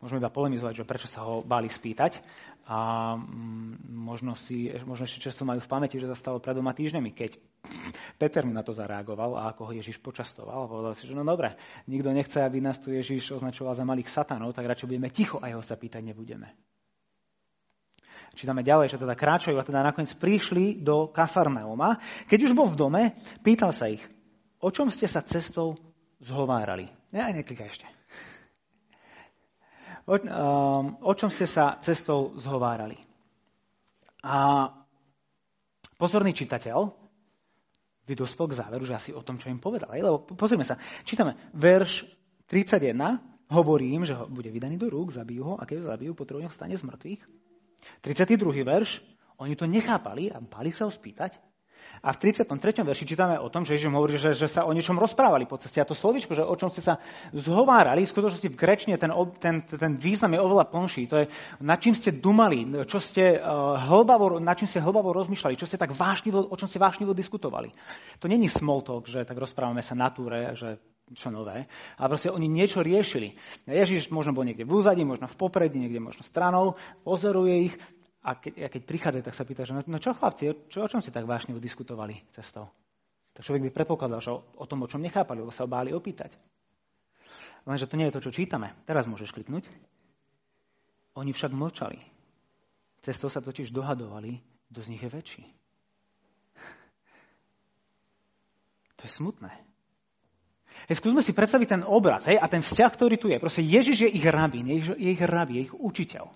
Môžeme 0.00 0.24
iba 0.24 0.32
polemizovať, 0.32 0.80
že 0.80 0.88
prečo 0.88 1.08
sa 1.12 1.28
ho 1.28 1.44
báli 1.44 1.68
spýtať. 1.68 2.24
A 2.72 3.12
mm, 3.20 3.92
možno, 3.92 4.32
si, 4.32 4.72
možno 4.88 5.04
ešte 5.04 5.20
často 5.20 5.44
majú 5.44 5.60
v 5.60 5.68
pamäti, 5.68 6.00
že 6.00 6.08
sa 6.08 6.16
stalo 6.16 6.40
pred 6.40 6.56
dvoma 6.56 6.72
týždňami, 6.72 7.10
keď 7.12 7.36
Peter 8.16 8.40
mi 8.48 8.56
na 8.56 8.64
to 8.64 8.72
zareagoval 8.72 9.36
a 9.36 9.52
ako 9.52 9.68
ho 9.68 9.72
Ježiš 9.76 10.00
počastoval. 10.00 10.70
Povedal 10.70 10.96
si, 10.96 11.04
že 11.04 11.12
no 11.12 11.20
dobre, 11.20 11.52
nikto 11.84 12.16
nechce, 12.16 12.40
aby 12.40 12.64
nás 12.64 12.80
tu 12.80 12.96
Ježiš 12.96 13.36
označoval 13.36 13.76
za 13.76 13.84
malých 13.84 14.08
satanov, 14.08 14.56
tak 14.56 14.70
radšej 14.70 14.88
budeme 14.88 15.12
ticho 15.12 15.36
a 15.36 15.52
jeho 15.52 15.60
sa 15.60 15.76
pýtať 15.76 16.00
nebudeme. 16.00 16.48
Čítame 18.38 18.62
ďalej, 18.62 18.94
že 18.94 19.02
teda 19.02 19.18
kráčajú 19.18 19.58
a 19.58 19.66
teda 19.66 19.82
nakoniec 19.82 20.14
prišli 20.14 20.80
do 20.80 21.10
Kafarnauma. 21.10 21.98
Keď 22.30 22.38
už 22.46 22.52
bol 22.54 22.70
v 22.70 22.78
dome, 22.78 23.02
pýtal 23.42 23.74
sa 23.74 23.90
ich, 23.90 24.00
o 24.62 24.70
čom 24.70 24.88
ste 24.88 25.10
sa 25.10 25.20
cestou 25.26 25.74
zhovárali. 26.22 26.86
Ne, 27.10 27.34
neklikaj 27.34 27.68
ešte. 27.68 27.86
O, 30.08 30.16
um, 30.16 30.84
o 31.04 31.12
čom 31.12 31.28
ste 31.28 31.44
sa 31.44 31.76
cestou 31.82 32.36
zhovárali? 32.40 32.96
A 34.24 34.68
pozorný 35.96 36.32
čitateľ 36.36 36.78
by 38.04 38.12
dospel 38.16 38.50
k 38.50 38.58
záveru, 38.58 38.84
že 38.84 38.96
asi 38.96 39.10
o 39.14 39.22
tom, 39.22 39.38
čo 39.38 39.52
im 39.52 39.62
povedal. 39.62 39.92
Lebo 39.92 40.26
pozrieme 40.34 40.66
sa, 40.66 40.80
čítame 41.06 41.52
verš 41.54 42.04
31, 42.50 42.96
hovorí 43.54 43.94
že 44.02 44.18
ho 44.18 44.26
bude 44.26 44.50
vydaný 44.50 44.78
do 44.78 44.90
rúk, 44.90 45.14
zabijú 45.14 45.54
ho 45.54 45.54
a 45.58 45.66
keď 45.66 45.84
ho 45.84 45.90
zabijú, 45.94 46.12
po 46.18 46.26
stane 46.50 46.74
z 46.74 46.82
mŕtvych. 46.82 47.22
32. 48.02 48.66
verš, 48.66 49.00
oni 49.40 49.56
to 49.56 49.64
nechápali 49.64 50.28
a 50.28 50.42
bali 50.42 50.74
sa 50.74 50.84
ho 50.84 50.92
spýtať. 50.92 51.38
A 52.00 52.16
v 52.16 52.32
33. 52.32 52.80
verši 52.80 53.04
čítame 53.04 53.36
o 53.36 53.52
tom, 53.52 53.68
že 53.68 53.76
Ježiš 53.76 53.92
hovorí, 53.92 54.16
že, 54.16 54.32
že 54.32 54.48
sa 54.48 54.64
o 54.64 54.72
niečom 54.72 54.96
rozprávali 54.96 55.44
po 55.44 55.60
ceste. 55.60 55.84
A 55.84 55.88
to 55.88 55.92
slovičko, 55.92 56.32
že 56.32 56.40
o 56.40 56.56
čom 56.56 56.72
ste 56.72 56.80
sa 56.80 56.96
zhovárali, 57.36 58.08
v 58.08 58.12
skutočnosti 58.12 58.48
v 58.48 58.56
grečne 58.56 58.96
ten, 58.96 59.12
ten, 59.36 59.60
ten 59.68 59.92
význam 60.00 60.32
je 60.32 60.40
oveľa 60.40 60.64
plnší. 60.72 61.02
To 61.12 61.16
je, 61.20 61.26
nad 61.60 61.76
čím 61.76 61.92
ste 61.92 62.16
dumali, 62.16 62.64
čo 62.88 63.04
ste, 63.04 63.36
uh, 63.36 63.76
hlbavo, 63.76 64.40
nad 64.40 64.56
čím 64.56 64.68
ste 64.72 64.80
hlbavo 64.80 65.12
rozmýšľali, 65.12 65.60
čo 65.60 65.68
ste 65.68 65.76
tak 65.76 65.92
vášnivo, 65.92 66.48
o 66.48 66.56
čom 66.56 66.72
ste 66.72 66.80
vášnivo 66.80 67.12
diskutovali. 67.12 67.68
To 68.24 68.32
není 68.32 68.48
small 68.48 68.80
talk, 68.80 69.04
že 69.04 69.28
tak 69.28 69.36
rozprávame 69.36 69.84
sa 69.84 69.92
na 69.92 70.08
túre, 70.08 70.56
že 70.56 70.80
čo 71.10 71.28
nové, 71.28 71.66
ale 71.98 72.08
proste 72.08 72.30
oni 72.30 72.46
niečo 72.46 72.86
riešili. 72.86 73.34
Ježiš 73.66 74.14
možno 74.14 74.30
bol 74.30 74.46
niekde 74.46 74.62
v 74.62 74.78
úzadí, 74.78 75.02
možno 75.02 75.26
v 75.26 75.34
popredí, 75.34 75.82
niekde 75.82 75.98
možno 75.98 76.22
stranou, 76.22 76.78
pozoruje 77.02 77.66
ich 77.66 77.74
a 78.20 78.36
keď, 78.36 78.52
a 78.64 78.68
keď 78.68 78.82
prichádza, 78.84 79.24
tak 79.24 79.36
sa 79.36 79.48
pýta, 79.48 79.64
že 79.64 79.72
no, 79.72 79.80
no 79.80 79.96
čo 79.96 80.12
chlapci, 80.12 80.68
čo, 80.68 80.84
o 80.84 80.90
čom 80.90 81.00
ste 81.00 81.14
tak 81.14 81.24
vážne 81.24 81.56
diskutovali 81.56 82.20
cestou? 82.36 82.68
Tak 83.32 83.46
človek 83.46 83.68
by 83.68 83.70
predpokladal, 83.72 84.20
že 84.20 84.30
o, 84.34 84.44
o 84.60 84.64
tom, 84.68 84.84
o 84.84 84.90
čom 84.90 85.00
nechápali, 85.00 85.40
lebo 85.40 85.54
sa 85.54 85.64
obáli 85.64 85.96
opýtať. 85.96 86.36
Lenže 87.64 87.88
to 87.88 87.96
nie 87.96 88.08
je 88.08 88.14
to, 88.20 88.24
čo 88.28 88.36
čítame. 88.36 88.76
Teraz 88.84 89.08
môžeš 89.08 89.32
kliknúť. 89.32 89.64
Oni 91.16 91.32
však 91.32 91.52
mlčali. 91.52 92.00
Cestou 93.00 93.32
sa 93.32 93.40
totiž 93.40 93.72
dohadovali, 93.72 94.40
kto 94.68 94.78
z 94.84 94.90
nich 94.92 95.00
je 95.00 95.10
väčší. 95.10 95.44
To 99.00 99.08
je 99.08 99.12
smutné. 99.16 99.52
Hej, 100.92 101.00
skúsme 101.00 101.24
si 101.24 101.32
predstaviť 101.32 101.68
ten 101.80 101.82
obraz 101.88 102.28
hej, 102.28 102.36
a 102.36 102.44
ten 102.52 102.60
vzťah, 102.60 102.90
ktorý 102.92 103.16
tu 103.16 103.32
je. 103.32 103.40
Proste 103.40 103.64
Ježiš 103.64 104.04
je 104.04 104.10
ich 104.12 104.26
rabín, 104.28 104.68
je 104.68 104.76
ich, 104.76 104.86
je 104.92 105.10
ich 105.16 105.24
rabí, 105.24 105.56
je 105.56 105.72
ich 105.72 105.74
učiteľ. 105.76 106.28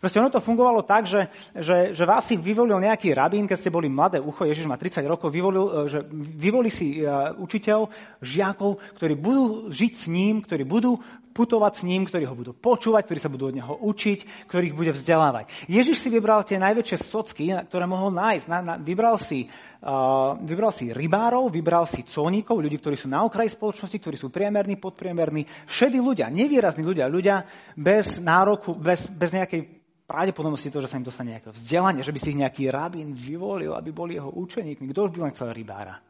Proste 0.00 0.16
ono 0.16 0.32
to 0.32 0.40
fungovalo 0.40 0.80
tak, 0.80 1.04
že, 1.04 1.28
že, 1.52 1.92
že 1.92 2.04
vás 2.08 2.24
si 2.24 2.40
vyvolil 2.40 2.80
nejaký 2.80 3.12
rabín, 3.12 3.44
keď 3.44 3.58
ste 3.60 3.68
boli 3.68 3.92
mladé 3.92 4.16
ucho, 4.16 4.48
Ježiš 4.48 4.64
má 4.64 4.80
30 4.80 5.04
rokov, 5.04 5.28
vyvolil, 5.28 5.64
e, 5.68 5.72
že 5.92 6.00
vyvolí 6.40 6.72
si 6.72 7.04
e, 7.04 7.06
učiteľ, 7.36 7.92
žiakov, 8.24 8.80
ktorí 8.96 9.14
budú 9.20 9.68
žiť 9.68 9.92
s 9.92 10.04
ním, 10.08 10.40
ktorí 10.40 10.64
budú 10.64 10.96
putovať 11.36 11.72
s 11.80 11.82
ním, 11.86 12.08
ktorí 12.08 12.24
ho 12.26 12.34
budú 12.34 12.56
počúvať, 12.56 13.06
ktorí 13.06 13.20
sa 13.20 13.28
budú 13.28 13.52
od 13.52 13.56
neho 13.60 13.76
učiť, 13.76 14.48
ktorých 14.50 14.74
bude 14.74 14.92
vzdelávať. 14.96 15.52
Ježiš 15.70 16.02
si 16.02 16.08
vybral 16.08 16.48
tie 16.48 16.56
najväčšie 16.56 16.96
socky, 17.06 17.52
ktoré 17.70 17.84
mohol 17.86 18.10
nájsť. 18.16 18.46
Na, 18.50 18.58
na, 18.60 18.74
vybral, 18.76 19.14
si, 19.22 19.46
uh, 19.46 20.34
vybral 20.42 20.74
si 20.74 20.90
rybárov, 20.90 21.48
vybral 21.54 21.86
si 21.86 22.02
colníkov, 22.02 22.58
ľudí, 22.58 22.82
ktorí 22.82 22.98
sú 22.98 23.06
na 23.06 23.22
okraji 23.22 23.54
spoločnosti, 23.54 23.98
ktorí 24.02 24.16
sú 24.18 24.28
priemerní, 24.28 24.76
podpriemerní, 24.82 25.46
šedí 25.70 26.02
ľudia, 26.02 26.28
nevýrazní 26.34 26.82
ľudia, 26.82 27.06
ľudia 27.06 27.46
bez 27.78 28.18
nároku, 28.18 28.74
bez, 28.74 29.06
bez 29.06 29.30
nejakej 29.30 29.80
pravdepodobnosti 30.10 30.74
to, 30.74 30.82
že 30.82 30.90
sa 30.90 30.98
im 30.98 31.06
dostane 31.06 31.38
nejaké 31.38 31.54
vzdelanie, 31.54 32.02
že 32.02 32.10
by 32.10 32.18
si 32.18 32.34
ich 32.34 32.42
nejaký 32.42 32.66
rabín 32.66 33.14
vyvolil, 33.14 33.78
aby 33.78 33.94
boli 33.94 34.18
jeho 34.18 34.34
učeníkmi. 34.34 34.90
Kto 34.90 35.06
už 35.06 35.14
by 35.14 35.20
len 35.22 35.32
chcel 35.38 35.54
rybára? 35.54 36.02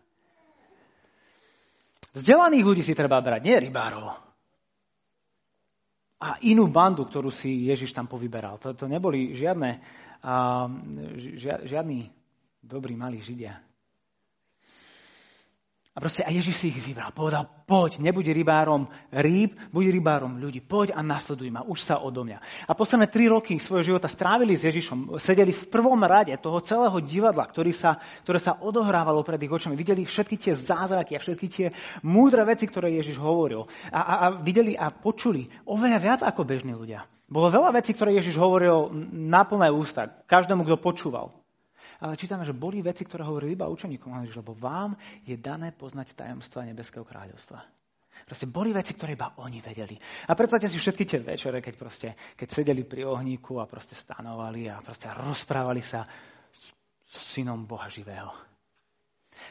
Vzdelaných 2.17 2.65
ľudí 2.65 2.83
si 2.83 2.97
treba 2.97 3.21
brať, 3.21 3.41
nie 3.45 3.57
rybárov. 3.69 4.09
A 6.21 6.41
inú 6.49 6.73
bandu, 6.73 7.05
ktorú 7.05 7.29
si 7.29 7.69
Ježiš 7.69 7.93
tam 7.93 8.09
povyberal. 8.09 8.57
To, 8.65 8.73
to 8.73 8.89
neboli 8.89 9.37
žiadne, 9.37 9.71
uh, 10.25 10.67
žia, 11.37 11.61
žiadni 11.69 12.09
dobrí 12.61 12.97
malí 12.97 13.21
židia. 13.21 13.61
A 16.01 16.09
proste 16.09 16.25
aj 16.25 16.33
Ježiš 16.33 16.57
si 16.57 16.73
ich 16.73 16.81
vybral. 16.81 17.13
Povedal, 17.13 17.45
poď, 17.69 18.01
nebuď 18.01 18.33
rybárom 18.33 18.89
rýb, 19.13 19.53
buď 19.69 19.85
rybárom 20.01 20.41
ľudí. 20.41 20.65
Poď 20.65 20.97
a 20.97 21.05
nasleduj 21.05 21.53
ma, 21.53 21.61
už 21.61 21.85
sa 21.85 22.01
odo 22.01 22.25
mňa. 22.25 22.41
A 22.41 22.73
posledné 22.73 23.13
tri 23.13 23.29
roky 23.29 23.61
svojho 23.61 23.93
života 23.93 24.09
strávili 24.09 24.57
s 24.57 24.65
Ježišom. 24.65 25.21
Sedeli 25.21 25.53
v 25.53 25.69
prvom 25.69 26.01
rade 26.01 26.33
toho 26.41 26.65
celého 26.65 26.97
divadla, 27.05 27.45
ktorý 27.45 27.77
sa, 27.77 28.01
ktoré 28.25 28.41
sa 28.41 28.57
odohrávalo 28.65 29.21
pred 29.21 29.45
ich 29.45 29.53
očami. 29.53 29.77
Videli 29.77 30.09
všetky 30.09 30.41
tie 30.41 30.57
zázraky 30.57 31.21
a 31.21 31.21
všetky 31.21 31.47
tie 31.53 31.67
múdre 32.01 32.49
veci, 32.49 32.65
ktoré 32.65 32.97
Ježiš 32.97 33.21
hovoril. 33.21 33.69
A, 33.93 34.01
a, 34.01 34.15
a 34.25 34.27
videli 34.41 34.73
a 34.73 34.89
počuli 34.89 35.53
oveľa 35.69 35.99
viac 36.01 36.21
ako 36.25 36.49
bežní 36.49 36.73
ľudia. 36.73 37.05
Bolo 37.29 37.53
veľa 37.53 37.77
vecí, 37.77 37.93
ktoré 37.93 38.17
Ježiš 38.17 38.41
hovoril 38.41 38.89
na 39.13 39.45
plné 39.45 39.69
ústa, 39.69 40.09
každému, 40.25 40.65
kto 40.65 40.81
počúval 40.81 41.40
ale 42.01 42.17
čítame, 42.17 42.49
že 42.49 42.57
boli 42.57 42.81
veci, 42.81 43.05
ktoré 43.05 43.25
hovorili 43.25 43.55
iba 43.55 43.69
učeníkom, 43.69 44.11
lebo 44.33 44.53
vám 44.57 44.97
je 45.25 45.37
dané 45.37 45.73
poznať 45.73 46.17
tajomstva 46.17 46.65
Nebeského 46.65 47.05
kráľovstva. 47.05 47.61
Proste 48.25 48.45
boli 48.45 48.73
veci, 48.73 48.93
ktoré 48.93 49.17
iba 49.17 49.33
oni 49.41 49.65
vedeli. 49.65 49.97
A 50.29 50.37
predstavte 50.37 50.69
si 50.69 50.77
všetky 50.77 51.05
tie 51.09 51.21
večere, 51.25 51.65
keď, 51.65 51.75
proste, 51.77 52.09
keď 52.37 52.49
sedeli 52.53 52.85
pri 52.85 53.09
ohníku 53.09 53.61
a 53.61 53.69
proste 53.69 53.97
stanovali 53.97 54.69
a 54.69 54.85
proste 54.85 55.09
rozprávali 55.09 55.81
sa 55.81 56.05
s, 56.53 56.73
s 57.09 57.17
synom 57.33 57.65
Boha 57.65 57.89
živého. 57.89 58.50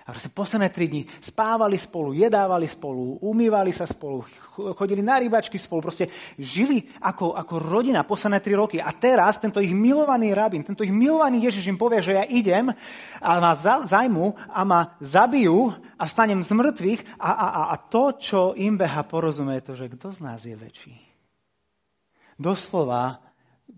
A 0.06 0.14
proste 0.14 0.34
posledné 0.34 0.74
tri 0.74 0.90
dni 0.90 1.06
spávali 1.22 1.78
spolu, 1.78 2.18
jedávali 2.18 2.66
spolu, 2.66 3.22
umývali 3.22 3.70
sa 3.70 3.86
spolu, 3.86 4.26
chodili 4.74 5.06
na 5.06 5.22
rybačky 5.22 5.62
spolu, 5.62 5.86
proste 5.86 6.10
žili 6.40 6.90
ako, 6.98 7.38
ako 7.38 7.54
rodina 7.62 8.02
posledné 8.02 8.40
tri 8.42 8.58
roky. 8.58 8.78
A 8.82 8.90
teraz 8.96 9.38
tento 9.38 9.62
ich 9.62 9.74
milovaný 9.76 10.34
rabín, 10.34 10.66
tento 10.66 10.82
ich 10.82 10.94
milovaný 10.94 11.46
Ježiš 11.46 11.70
im 11.70 11.78
povie, 11.78 12.02
že 12.02 12.18
ja 12.18 12.26
idem 12.26 12.74
a 13.22 13.32
ma 13.38 13.54
zajmu 13.86 14.34
a 14.50 14.62
ma 14.66 14.98
zabijú 14.98 15.74
a 16.00 16.04
stanem 16.10 16.42
z 16.42 16.52
mŕtvych 16.56 17.02
a, 17.22 17.30
a, 17.30 17.48
a, 17.48 17.62
a 17.72 17.76
to, 17.78 18.18
čo 18.18 18.42
im 18.58 18.80
beha 18.80 19.06
porozumie, 19.06 19.62
to, 19.62 19.78
že 19.78 19.92
kto 19.94 20.16
z 20.16 20.20
nás 20.26 20.42
je 20.42 20.58
väčší. 20.58 20.96
Doslova, 22.40 23.20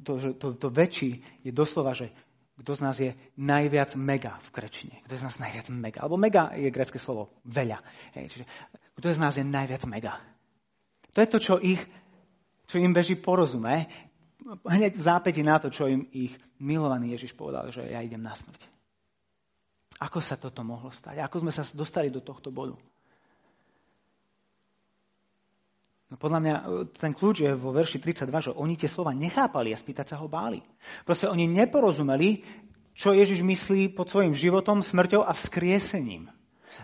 to, 0.06 0.38
to, 0.38 0.54
to 0.56 0.68
väčší 0.70 1.44
je 1.44 1.52
doslova, 1.52 1.98
že 1.98 2.14
kto 2.60 2.72
z 2.78 2.82
nás 2.84 2.98
je 3.00 3.12
najviac 3.40 3.96
mega 3.96 4.38
v 4.44 4.50
krečine. 4.54 4.96
Kto 5.08 5.18
z 5.18 5.24
nás 5.26 5.36
najviac 5.42 5.68
mega. 5.72 6.00
Alebo 6.04 6.20
mega 6.20 6.52
je 6.54 6.70
grecké 6.70 7.00
slovo 7.00 7.32
veľa. 7.48 7.80
Hej, 8.18 8.26
čiže 8.36 8.46
kto 9.00 9.06
z 9.16 9.22
nás 9.22 9.34
je 9.40 9.46
najviac 9.48 9.84
mega. 9.88 10.20
To 11.16 11.20
je 11.20 11.28
to, 11.28 11.40
čo, 11.42 11.54
ich, 11.60 11.82
čo 12.68 12.78
im 12.78 12.94
beží 12.94 13.18
porozume. 13.18 13.88
Hneď 14.68 14.98
v 14.98 15.04
zápäti 15.04 15.42
na 15.42 15.58
to, 15.58 15.74
čo 15.74 15.90
im 15.90 16.08
ich 16.12 16.36
milovaný 16.62 17.18
Ježiš 17.18 17.34
povedal, 17.34 17.74
že 17.74 17.88
ja 17.88 18.00
idem 18.04 18.22
na 18.22 18.36
smrť. 18.38 18.62
Ako 20.02 20.18
sa 20.18 20.38
toto 20.38 20.66
mohlo 20.66 20.90
stať? 20.90 21.22
Ako 21.22 21.46
sme 21.46 21.54
sa 21.54 21.62
dostali 21.78 22.10
do 22.10 22.26
tohto 22.26 22.50
bodu? 22.50 22.74
No 26.12 26.20
podľa 26.20 26.40
mňa 26.44 26.56
e, 26.60 26.64
ten 26.92 27.16
kľúč 27.16 27.48
je 27.48 27.56
vo 27.56 27.72
verši 27.72 28.04
32, 28.04 28.52
že 28.52 28.52
oni 28.52 28.76
tie 28.76 28.92
slova 28.92 29.16
nechápali 29.16 29.72
a 29.72 29.80
spýtať 29.80 30.12
sa 30.12 30.20
ho 30.20 30.28
báli. 30.28 30.60
Proste 31.08 31.32
oni 31.32 31.48
neporozumeli, 31.48 32.44
čo 32.92 33.16
Ježiš 33.16 33.40
myslí 33.40 33.96
pod 33.96 34.12
svojim 34.12 34.36
životom, 34.36 34.84
smrťou 34.84 35.24
a 35.24 35.32
vzkriesením. 35.32 36.28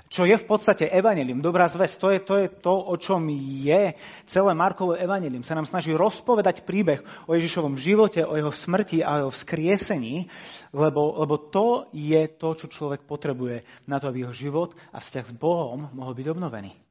Čo 0.08 0.24
je 0.28 0.36
v 0.40 0.48
podstate 0.48 0.88
evanelium, 0.88 1.44
dobrá 1.44 1.68
zväz, 1.68 2.00
to 2.00 2.12
je, 2.12 2.20
to 2.24 2.34
je 2.40 2.48
to, 2.60 2.72
o 2.72 2.96
čom 2.96 3.28
je 3.32 3.96
celé 4.28 4.52
Markovo 4.56 4.96
evanelium. 4.96 5.44
Sa 5.44 5.56
nám 5.56 5.68
snaží 5.68 5.92
rozpovedať 5.96 6.64
príbeh 6.64 7.04
o 7.28 7.36
Ježišovom 7.36 7.76
živote, 7.76 8.24
o 8.24 8.36
jeho 8.36 8.52
smrti 8.52 9.04
a 9.04 9.16
o 9.16 9.20
jeho 9.28 9.32
vzkriesení, 9.36 10.28
lebo, 10.76 11.24
lebo 11.24 11.36
to 11.52 11.92
je 11.92 12.24
to, 12.36 12.56
čo 12.56 12.68
človek 12.72 13.04
potrebuje 13.04 13.68
na 13.88 14.00
to, 14.00 14.08
aby 14.08 14.28
jeho 14.28 14.36
život 14.36 14.76
a 14.92 15.04
vzťah 15.04 15.26
s 15.28 15.34
Bohom 15.36 15.92
mohol 15.92 16.16
byť 16.16 16.28
obnovený. 16.32 16.87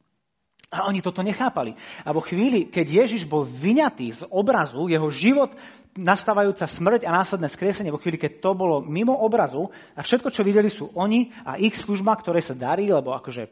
A 0.74 0.90
oni 0.90 0.98
toto 0.98 1.22
nechápali. 1.22 1.78
A 2.02 2.10
vo 2.10 2.18
chvíli, 2.18 2.66
keď 2.66 3.06
Ježiš 3.06 3.22
bol 3.30 3.46
vyňatý 3.46 4.06
z 4.10 4.22
obrazu, 4.26 4.90
jeho 4.90 5.06
život, 5.14 5.54
nastávajúca 5.96 6.68
smrť 6.68 7.08
a 7.08 7.16
následné 7.22 7.48
skresenie, 7.48 7.94
vo 7.94 8.02
chvíli, 8.02 8.20
keď 8.20 8.44
to 8.44 8.52
bolo 8.52 8.84
mimo 8.84 9.16
obrazu 9.16 9.72
a 9.96 10.04
všetko, 10.04 10.28
čo 10.28 10.44
videli, 10.44 10.68
sú 10.68 10.92
oni 10.92 11.32
a 11.46 11.56
ich 11.56 11.72
služba, 11.78 12.12
ktoré 12.18 12.44
sa 12.44 12.52
darí, 12.52 12.90
lebo 12.90 13.16
akože 13.16 13.48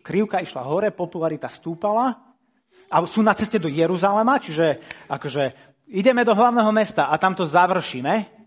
krivka 0.00 0.40
išla 0.40 0.64
hore, 0.64 0.94
popularita 0.94 1.52
stúpala 1.52 2.32
a 2.88 2.96
sú 3.04 3.20
na 3.20 3.36
ceste 3.36 3.60
do 3.60 3.68
Jeruzalema, 3.68 4.40
čiže 4.40 4.80
akože 5.08 5.52
ideme 5.92 6.24
do 6.24 6.32
hlavného 6.32 6.72
mesta 6.72 7.08
a 7.08 7.16
tam 7.20 7.36
to 7.36 7.44
završíme. 7.44 8.40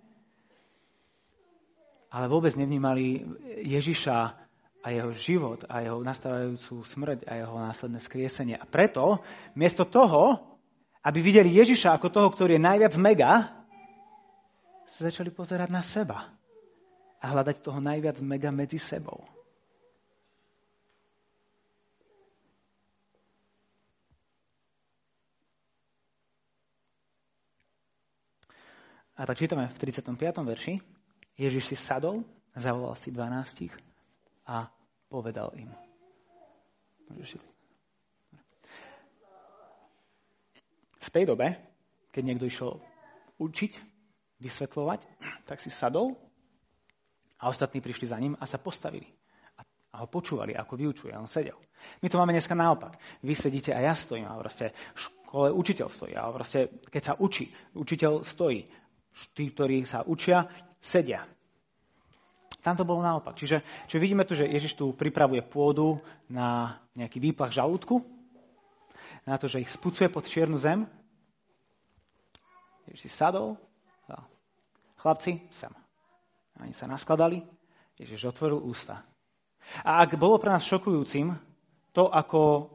Ale 2.15 2.25
vôbec 2.31 2.55
nevnímali 2.55 3.27
Ježiša 3.65 4.44
a 4.85 4.93
jeho 4.93 5.09
život 5.17 5.65
a 5.65 5.81
jeho 5.81 5.97
nastávajúcu 6.05 6.85
smrť 6.85 7.25
a 7.25 7.41
jeho 7.41 7.57
následné 7.57 7.97
skriesenie. 8.05 8.53
A 8.53 8.69
preto, 8.69 9.17
miesto 9.57 9.81
toho, 9.89 10.37
aby 11.01 11.25
videli 11.25 11.57
Ježiša 11.57 11.97
ako 11.97 12.13
toho, 12.13 12.29
ktorý 12.29 12.61
je 12.61 12.67
najviac 12.69 12.93
mega, 13.01 13.49
sa 14.85 15.09
začali 15.09 15.33
pozerať 15.33 15.73
na 15.73 15.81
seba 15.81 16.29
a 17.17 17.25
hľadať 17.33 17.65
toho 17.65 17.81
najviac 17.81 18.21
mega 18.21 18.53
medzi 18.53 18.77
sebou. 18.77 19.25
A 29.17 29.25
tak 29.25 29.41
čítame 29.41 29.65
v 29.65 29.79
35. 29.81 30.13
verši. 30.45 30.77
Ježiš 31.39 31.73
si 31.73 31.75
sadol, 31.79 32.21
zavolal 32.53 32.93
si 32.99 33.09
12 33.09 33.94
a 34.45 34.69
povedal 35.09 35.51
im. 35.57 35.69
V 41.05 41.09
tej 41.13 41.25
dobe, 41.29 41.53
keď 42.09 42.23
niekto 42.25 42.49
išiel 42.49 42.81
učiť, 43.37 43.71
vysvetľovať, 44.41 45.01
tak 45.47 45.61
si 45.63 45.71
sadol 45.71 46.17
a 47.39 47.47
ostatní 47.47 47.79
prišli 47.79 48.09
za 48.09 48.17
ním 48.19 48.35
a 48.35 48.45
sa 48.49 48.59
postavili. 48.59 49.07
A 49.95 50.03
ho 50.03 50.07
počúvali, 50.11 50.51
ako 50.51 50.75
vyučuje. 50.75 51.15
On 51.15 51.23
sedel. 51.23 51.55
My 52.03 52.11
to 52.11 52.19
máme 52.19 52.35
dneska 52.35 52.51
naopak. 52.51 52.99
Vy 53.23 53.31
sedíte 53.31 53.71
a 53.71 53.79
ja 53.79 53.95
stojím. 53.95 54.27
A 54.27 54.35
proste 54.35 54.75
v 54.91 54.99
škole 54.99 55.47
učiteľ 55.55 55.87
stojí. 55.87 56.13
A 56.19 56.27
proste, 56.35 56.83
keď 56.91 57.03
sa 57.03 57.13
učí, 57.15 57.47
učiteľ 57.71 58.27
stojí. 58.27 58.67
Tí, 59.31 59.43
ktorí 59.55 59.87
sa 59.87 60.03
učia, 60.03 60.51
sedia. 60.83 61.23
Tam 62.65 62.73
to 62.73 62.81
bolo 62.81 63.05
naopak. 63.05 63.37
Čiže, 63.37 63.61
čiže 63.85 64.01
vidíme 64.01 64.25
tu, 64.25 64.33
že 64.33 64.49
Ježiš 64.49 64.73
tu 64.73 64.89
pripravuje 64.89 65.45
pôdu 65.45 66.01
na 66.25 66.81
nejaký 66.97 67.21
výplach 67.21 67.53
žalúdku, 67.53 68.01
na 69.21 69.37
to, 69.37 69.45
že 69.45 69.61
ich 69.61 69.69
spucuje 69.69 70.09
pod 70.09 70.25
čiernu 70.25 70.57
zem. 70.57 70.89
Ježiš 72.89 73.05
si 73.05 73.09
sadol, 73.13 73.53
a 74.09 74.25
chlapci, 74.97 75.45
sem. 75.53 75.69
Oni 76.57 76.73
sa 76.73 76.89
naskladali, 76.89 77.45
Ježiš 78.01 78.33
otvoril 78.33 78.57
ústa. 78.57 79.05
A 79.85 80.01
ak 80.01 80.17
bolo 80.17 80.41
pre 80.41 80.49
nás 80.49 80.65
šokujúcim 80.65 81.37
to, 81.93 82.09
ako 82.09 82.73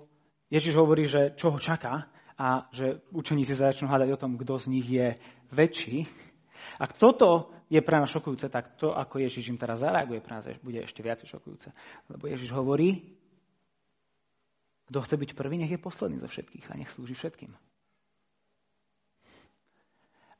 Ježiš 0.54 0.78
hovorí, 0.78 1.10
že 1.10 1.34
čo 1.34 1.50
ho 1.50 1.58
čaká 1.58 2.06
a 2.38 2.70
že 2.70 3.02
učeníci 3.10 3.58
začnú 3.58 3.90
hľadať 3.90 4.10
o 4.14 4.20
tom, 4.22 4.38
kto 4.38 4.54
z 4.54 4.66
nich 4.70 4.86
je 4.86 5.18
väčší, 5.50 6.06
ak 6.78 6.96
toto 6.96 7.54
je 7.70 7.78
pre 7.78 7.96
nás 8.02 8.10
šokujúce, 8.10 8.50
tak 8.50 8.74
to, 8.74 8.90
ako 8.90 9.22
Ježiš 9.22 9.52
im 9.52 9.58
teraz 9.60 9.84
zareaguje, 9.84 10.18
pre 10.18 10.34
nás 10.38 10.44
bude 10.60 10.82
ešte 10.82 11.04
viac 11.04 11.22
šokujúce. 11.22 11.70
Lebo 12.10 12.26
Ježiš 12.26 12.50
hovorí, 12.50 13.14
kto 14.90 14.98
chce 15.06 15.16
byť 15.22 15.30
prvý, 15.38 15.54
nech 15.62 15.70
je 15.70 15.78
posledný 15.78 16.18
zo 16.18 16.26
všetkých 16.26 16.66
a 16.66 16.74
nech 16.74 16.90
slúži 16.90 17.14
všetkým. 17.14 17.54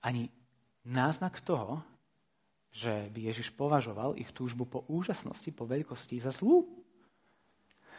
Ani 0.02 0.32
náznak 0.82 1.38
toho, 1.44 1.86
že 2.74 3.10
by 3.14 3.30
Ježiš 3.30 3.54
považoval 3.54 4.18
ich 4.18 4.30
túžbu 4.34 4.66
po 4.66 4.82
úžasnosti, 4.90 5.50
po 5.54 5.66
veľkosti 5.66 6.18
za 6.22 6.34
zlú. 6.34 6.66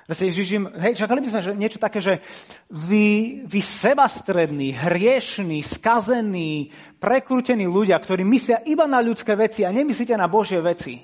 Že 0.09 0.33
Ježiš 0.33 0.47
im, 0.57 0.65
hej, 0.81 0.97
čakali 0.97 1.21
by 1.21 1.27
sme 1.29 1.41
že 1.45 1.51
niečo 1.53 1.79
také, 1.79 2.01
že 2.01 2.25
vy, 2.73 3.41
vy 3.45 3.61
sebastrední, 3.61 4.73
hriešní, 4.73 5.61
skazení, 5.61 6.73
prekrútení 6.97 7.69
ľudia, 7.69 8.01
ktorí 8.01 8.25
myslia 8.25 8.65
iba 8.65 8.89
na 8.89 8.97
ľudské 8.97 9.37
veci 9.37 9.61
a 9.61 9.69
nemyslíte 9.69 10.17
na 10.17 10.25
Božie 10.25 10.57
veci, 10.59 10.99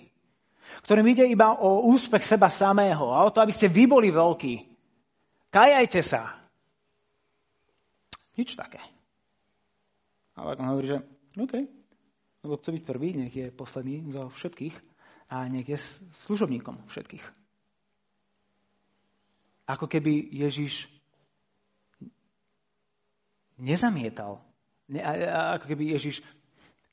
ktorým 0.83 1.07
ide 1.13 1.29
iba 1.29 1.55
o 1.55 1.87
úspech 1.87 2.25
seba 2.25 2.49
samého 2.49 3.13
a 3.13 3.23
o 3.23 3.31
to, 3.31 3.39
aby 3.39 3.53
ste 3.53 3.69
vy 3.69 3.85
boli 3.85 4.09
veľkí. 4.09 4.53
Kajajte 5.53 6.01
sa. 6.03 6.41
Nič 8.37 8.53
také. 8.53 8.81
Ale 10.37 10.53
on 10.57 10.69
hovorí, 10.69 10.93
že 10.93 10.97
OK, 11.37 11.53
lebo 12.45 12.53
chce 12.61 12.69
byť 12.77 12.83
prvý, 12.85 13.09
nech 13.17 13.33
je 13.33 13.49
posledný 13.49 14.13
zo 14.13 14.29
všetkých 14.29 14.75
a 15.33 15.49
nech 15.49 15.65
je 15.65 15.77
služobníkom 16.29 16.85
všetkých. 16.89 17.46
Ako 19.67 19.85
keby 19.85 20.31
Ježiš 20.31 20.87
nezamietal. 23.59 24.39
Ne, 24.87 25.03
ako 25.59 25.67
keby 25.67 25.99
Ježiš, 25.99 26.23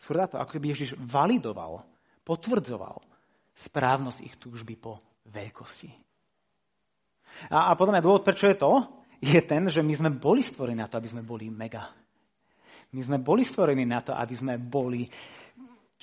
to, 0.02 0.36
ako 0.36 0.50
keby 0.58 0.74
Ježiš 0.74 0.98
validoval, 0.98 1.86
potvrdzoval 2.26 2.98
správnosť 3.54 4.18
ich 4.26 4.34
túžby 4.42 4.74
po 4.74 4.98
veľkosti. 5.30 5.94
A, 7.54 7.70
a 7.70 7.78
podľa 7.78 7.98
mňa 7.98 8.04
dôvod, 8.04 8.26
prečo 8.26 8.50
je 8.50 8.58
to, 8.58 8.72
je 9.22 9.40
ten, 9.46 9.70
že 9.70 9.80
my 9.80 9.94
sme 9.94 10.10
boli 10.10 10.42
stvorení 10.42 10.82
na 10.82 10.90
to, 10.90 10.98
aby 10.98 11.08
sme 11.08 11.22
boli 11.22 11.48
mega. 11.48 11.94
My 12.94 13.00
sme 13.02 13.18
boli 13.22 13.46
stvorení 13.46 13.86
na 13.86 14.02
to, 14.02 14.14
aby 14.14 14.34
sme 14.34 14.54
boli 14.58 15.06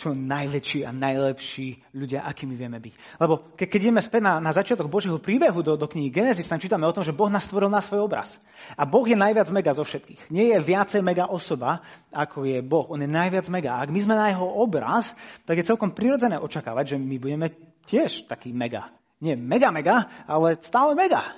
čo 0.01 0.17
najväčší 0.17 0.81
a 0.81 0.89
najlepší 0.89 1.93
ľudia, 1.93 2.25
akými 2.25 2.57
vieme 2.57 2.81
byť. 2.81 3.21
Lebo 3.21 3.53
ke, 3.53 3.69
keď 3.69 3.79
ideme 3.85 4.01
späť 4.01 4.25
na, 4.25 4.41
na 4.41 4.49
začiatok 4.49 4.89
Božieho 4.89 5.21
príbehu 5.21 5.61
do, 5.61 5.77
do 5.77 5.85
knihy 5.85 6.09
Genesis, 6.09 6.49
tam 6.49 6.57
čítame 6.57 6.89
o 6.89 6.95
tom, 6.95 7.05
že 7.05 7.13
Boh 7.13 7.29
nás 7.29 7.45
stvoril 7.45 7.69
na 7.69 7.85
svoj 7.85 8.09
obraz. 8.09 8.33
A 8.73 8.89
Boh 8.89 9.05
je 9.05 9.13
najviac 9.13 9.53
mega 9.53 9.77
zo 9.77 9.85
všetkých. 9.85 10.33
Nie 10.33 10.57
je 10.57 10.65
viacej 10.65 11.05
mega 11.05 11.29
osoba, 11.29 11.85
ako 12.09 12.49
je 12.49 12.65
Boh. 12.65 12.89
On 12.89 12.97
je 12.97 13.05
najviac 13.05 13.45
mega. 13.53 13.77
A 13.77 13.85
ak 13.85 13.93
my 13.93 13.99
sme 14.01 14.17
na 14.17 14.33
jeho 14.33 14.49
obraz, 14.49 15.05
tak 15.45 15.61
je 15.61 15.69
celkom 15.69 15.93
prirodzené 15.93 16.41
očakávať, 16.41 16.93
že 16.93 16.97
my 16.97 17.15
budeme 17.21 17.53
tiež 17.85 18.25
taký 18.25 18.49
mega. 18.49 18.89
Nie 19.21 19.37
mega 19.37 19.69
mega, 19.69 20.25
ale 20.25 20.57
stále 20.65 20.97
mega. 20.97 21.37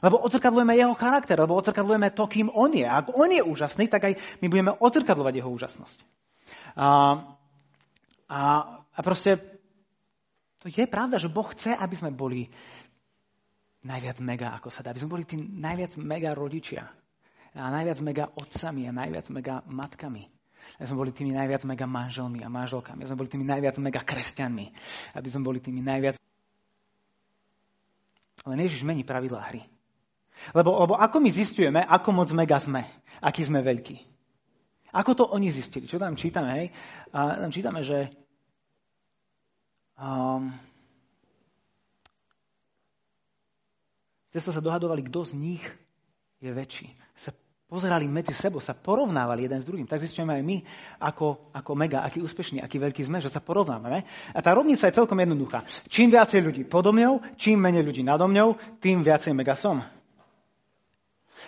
Lebo 0.00 0.22
odzrkadlujeme 0.24 0.78
jeho 0.78 0.94
charakter, 0.96 1.36
lebo 1.36 1.58
odzrkadlujeme 1.60 2.14
to, 2.16 2.24
kým 2.24 2.48
on 2.54 2.72
je. 2.72 2.86
A 2.88 3.04
ak 3.04 3.12
on 3.12 3.28
je 3.28 3.42
úžasný, 3.44 3.90
tak 3.90 4.08
aj 4.08 4.14
my 4.40 4.46
budeme 4.48 4.72
odzrkadlovať 4.72 5.34
jeho 5.42 5.50
úžasnosť. 5.52 5.98
A, 6.78 6.86
a, 8.30 8.40
a 8.78 9.00
proste 9.02 9.60
to 10.62 10.70
je 10.70 10.86
pravda, 10.86 11.18
že 11.18 11.32
Boh 11.32 11.48
chce, 11.50 11.72
aby 11.72 11.96
sme 11.96 12.14
boli 12.14 12.46
najviac 13.80 14.20
mega, 14.20 14.52
ako 14.52 14.68
sa 14.68 14.84
dá. 14.84 14.92
Aby 14.92 15.02
sme 15.02 15.14
boli 15.16 15.24
tí 15.24 15.40
najviac 15.40 15.96
mega 15.96 16.36
rodičia. 16.36 16.84
A 17.56 17.72
najviac 17.72 17.98
mega 18.04 18.28
otcami 18.30 18.86
a 18.86 18.92
najviac 18.92 19.26
mega 19.32 19.64
matkami. 19.66 20.28
Aby 20.78 20.86
sme 20.86 21.00
boli 21.00 21.12
tými 21.16 21.32
najviac 21.34 21.64
mega 21.64 21.88
manželmi 21.88 22.44
a 22.44 22.52
manželkami. 22.52 23.02
Aby 23.02 23.10
sme 23.10 23.20
boli 23.24 23.30
tými 23.32 23.46
najviac 23.48 23.74
mega 23.80 24.00
kresťanmi. 24.04 24.66
Aby 25.16 25.28
sme 25.32 25.42
boli 25.42 25.58
tými 25.64 25.80
najviac... 25.80 26.20
Ale 28.44 28.54
Ježiš 28.60 28.84
mení 28.84 29.02
pravidlá 29.02 29.48
hry. 29.48 29.64
Lebo, 30.52 30.76
lebo 30.76 30.94
ako 30.96 31.20
my 31.20 31.30
zistujeme, 31.32 31.80
ako 31.84 32.08
moc 32.16 32.28
mega 32.32 32.56
sme, 32.60 32.84
aký 33.20 33.44
sme 33.44 33.60
veľkí. 33.60 33.96
Ako 34.92 35.12
to 35.16 35.24
oni 35.28 35.48
zistili? 35.52 35.88
Čo 35.88 36.00
tam 36.00 36.16
čítame? 36.16 36.50
Hej? 36.56 36.66
A 37.12 37.44
tam 37.44 37.50
čítame, 37.52 37.80
že 37.84 38.19
um, 40.00 40.50
Cesto 44.30 44.54
sa 44.54 44.62
dohadovali, 44.62 45.02
kto 45.10 45.26
z 45.26 45.32
nich 45.34 45.62
je 46.38 46.54
väčší. 46.54 46.86
Sa 47.18 47.34
pozerali 47.66 48.06
medzi 48.06 48.30
sebou, 48.30 48.62
sa 48.62 48.78
porovnávali 48.78 49.50
jeden 49.50 49.58
s 49.58 49.66
druhým. 49.66 49.90
Tak 49.90 50.06
zistujeme 50.06 50.38
aj 50.38 50.42
my, 50.46 50.56
ako, 51.02 51.50
ako 51.50 51.70
mega, 51.74 52.06
aký 52.06 52.22
úspešný, 52.22 52.62
aký 52.62 52.78
veľký 52.78 53.02
sme, 53.02 53.18
že 53.18 53.26
sa 53.26 53.42
porovnávame. 53.42 54.06
A 54.30 54.38
tá 54.38 54.54
rovnica 54.54 54.86
je 54.86 54.94
celkom 54.94 55.18
jednoduchá. 55.18 55.66
Čím 55.90 56.14
viacej 56.14 56.40
ľudí 56.46 56.62
podo 56.70 56.94
mňou, 56.94 57.34
čím 57.34 57.58
menej 57.58 57.82
ľudí 57.82 58.06
nado 58.06 58.30
mňou, 58.30 58.78
tým 58.78 59.02
viacej 59.02 59.34
mega 59.34 59.58
som. 59.58 59.82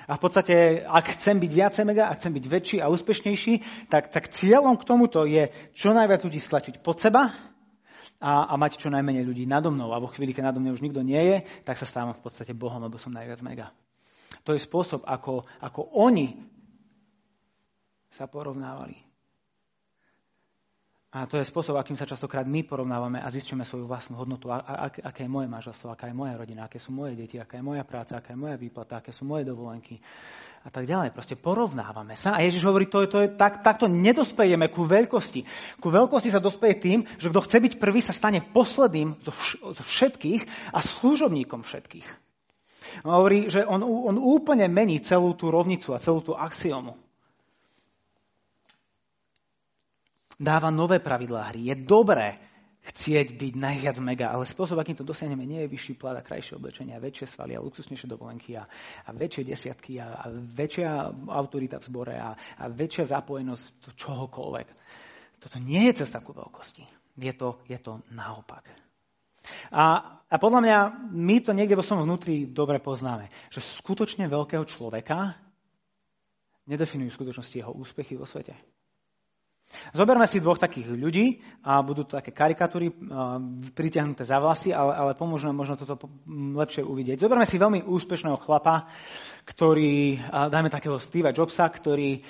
A 0.02 0.18
v 0.18 0.20
podstate, 0.20 0.82
ak 0.82 1.14
chcem 1.14 1.38
byť 1.38 1.52
viacej 1.54 1.84
mega, 1.86 2.10
ak 2.10 2.18
chcem 2.18 2.34
byť 2.34 2.44
väčší 2.50 2.76
a 2.82 2.90
úspešnejší, 2.90 3.86
tak, 3.86 4.10
tak 4.10 4.34
cieľom 4.34 4.74
k 4.74 4.86
tomuto 4.90 5.22
je 5.22 5.54
čo 5.70 5.94
najviac 5.94 6.26
ľudí 6.26 6.42
stlačiť 6.42 6.82
pod 6.82 6.98
seba 6.98 7.51
a, 8.18 8.50
a 8.50 8.54
mať 8.58 8.80
čo 8.80 8.88
najmenej 8.88 9.26
ľudí 9.26 9.44
nado 9.44 9.70
mnou. 9.70 9.92
A 9.92 10.02
vo 10.02 10.10
chvíli, 10.10 10.34
keď 10.34 10.50
nado 10.50 10.58
mnou 10.58 10.74
už 10.74 10.82
nikto 10.82 11.04
nie 11.04 11.20
je, 11.20 11.36
tak 11.62 11.76
sa 11.76 11.86
stávam 11.86 12.16
v 12.16 12.22
podstate 12.22 12.56
Bohom, 12.56 12.82
lebo 12.82 12.96
som 12.96 13.12
najviac 13.14 13.40
mega. 13.44 13.70
To 14.42 14.56
je 14.56 14.64
spôsob, 14.64 15.04
ako, 15.06 15.46
ako 15.60 15.80
oni 16.02 16.34
sa 18.12 18.26
porovnávali. 18.26 19.11
A 21.12 21.28
to 21.28 21.36
je 21.36 21.44
spôsob, 21.44 21.76
akým 21.76 21.92
sa 21.92 22.08
častokrát 22.08 22.48
my 22.48 22.64
porovnávame 22.64 23.20
a 23.20 23.28
zistíme 23.28 23.68
svoju 23.68 23.84
vlastnú 23.84 24.16
hodnotu, 24.16 24.48
a, 24.48 24.64
a, 24.64 24.88
aké 24.88 25.28
je 25.28 25.30
moje 25.30 25.44
manželstvo, 25.44 25.92
aká 25.92 26.08
je 26.08 26.16
moja 26.16 26.40
rodina, 26.40 26.64
aké 26.64 26.80
sú 26.80 26.88
moje 26.88 27.12
deti, 27.12 27.36
aká 27.36 27.60
je 27.60 27.64
moja 27.68 27.84
práca, 27.84 28.16
aká 28.16 28.32
je 28.32 28.40
moja 28.40 28.56
výplata, 28.56 28.96
aké 28.96 29.12
sú 29.12 29.28
moje 29.28 29.44
dovolenky 29.44 30.00
a 30.64 30.72
tak 30.72 30.88
ďalej. 30.88 31.12
Proste 31.12 31.36
porovnávame 31.36 32.16
sa 32.16 32.32
a 32.32 32.40
Ježiš 32.40 32.64
hovorí, 32.64 32.88
to, 32.88 33.04
to 33.12 33.28
je, 33.28 33.28
tak, 33.36 33.60
takto 33.60 33.92
nedospejeme 33.92 34.72
ku 34.72 34.88
veľkosti. 34.88 35.44
Ku 35.84 35.92
veľkosti 35.92 36.32
sa 36.32 36.40
dospeje 36.40 36.80
tým, 36.80 37.04
že 37.20 37.28
kto 37.28 37.44
chce 37.44 37.60
byť 37.60 37.72
prvý, 37.76 38.00
sa 38.00 38.16
stane 38.16 38.40
posledným 38.40 39.20
zo, 39.20 39.36
vš- 39.36 39.60
zo 39.68 39.84
všetkých 39.84 40.72
a 40.72 40.80
služobníkom 40.80 41.60
všetkých. 41.60 42.08
On 43.04 43.12
hovorí, 43.20 43.52
že 43.52 43.68
on, 43.68 43.84
on 43.84 44.16
úplne 44.16 44.64
mení 44.64 45.04
celú 45.04 45.36
tú 45.36 45.52
rovnicu 45.52 45.92
a 45.92 46.00
celú 46.00 46.24
tú 46.24 46.32
axiomu. 46.32 46.96
Dáva 50.38 50.70
nové 50.70 51.00
pravidlá 51.00 51.52
hry. 51.52 51.72
Je 51.72 51.76
dobré 51.76 52.38
chcieť 52.82 53.38
byť 53.38 53.54
najviac 53.54 53.96
mega, 54.02 54.26
ale 54.34 54.42
spôsob, 54.42 54.74
akým 54.74 54.98
to 54.98 55.06
dosiahneme, 55.06 55.46
nie 55.46 55.62
je 55.62 55.70
vyšší 55.70 55.94
plat 55.94 56.18
a 56.18 56.26
krajšie 56.26 56.58
oblečenie, 56.58 56.98
a 56.98 57.02
väčšie 57.02 57.30
svaly 57.30 57.54
a 57.54 57.62
luxusnejšie 57.62 58.10
dovolenky 58.10 58.58
a, 58.58 58.66
a 59.06 59.10
väčšie 59.14 59.46
desiatky 59.46 60.02
a, 60.02 60.18
a 60.18 60.24
väčšia 60.30 60.90
autorita 61.30 61.78
v 61.78 61.86
zbore 61.86 62.14
a, 62.18 62.34
a 62.34 62.64
väčšia 62.66 63.14
zapojenosť 63.14 63.94
čohokoľvek. 63.94 64.68
Toto 65.38 65.58
nie 65.62 65.90
je 65.90 66.02
cesta 66.02 66.18
ku 66.18 66.34
veľkosti. 66.34 66.82
Je 67.22 67.32
to, 67.38 67.62
je 67.70 67.78
to 67.78 68.02
naopak. 68.10 68.66
A, 69.70 70.18
a 70.26 70.36
podľa 70.38 70.60
mňa 70.62 70.78
my 71.10 71.36
to 71.42 71.54
niekde 71.54 71.78
vo 71.78 71.86
svojom 71.86 72.06
vnútri 72.06 72.50
dobre 72.50 72.82
poznáme, 72.82 73.30
že 73.50 73.62
skutočne 73.62 74.26
veľkého 74.26 74.66
človeka 74.66 75.38
nedefinujú 76.66 77.10
v 77.10 77.18
skutočnosti 77.18 77.56
jeho 77.58 77.74
úspechy 77.74 78.14
vo 78.14 78.26
svete. 78.26 78.54
Zoberme 79.96 80.28
si 80.28 80.40
dvoch 80.40 80.60
takých 80.60 80.92
ľudí 80.92 81.40
a 81.64 81.80
budú 81.80 82.04
to 82.04 82.20
také 82.20 82.32
karikatúry 82.32 82.92
pritiahnuté 83.72 84.24
za 84.24 84.36
vlasy, 84.38 84.70
ale, 84.70 84.92
ale 84.92 85.12
pomôžeme 85.16 85.52
možno 85.52 85.80
toto 85.80 86.08
lepšie 86.30 86.84
uvidieť. 86.84 87.20
Zoberme 87.20 87.48
si 87.48 87.56
veľmi 87.56 87.84
úspešného 87.84 88.38
chlapa, 88.40 88.88
ktorý, 89.48 90.20
dajme 90.28 90.70
takého 90.70 91.00
Steva 91.00 91.34
Jobsa, 91.34 91.66
ktorý 91.66 92.22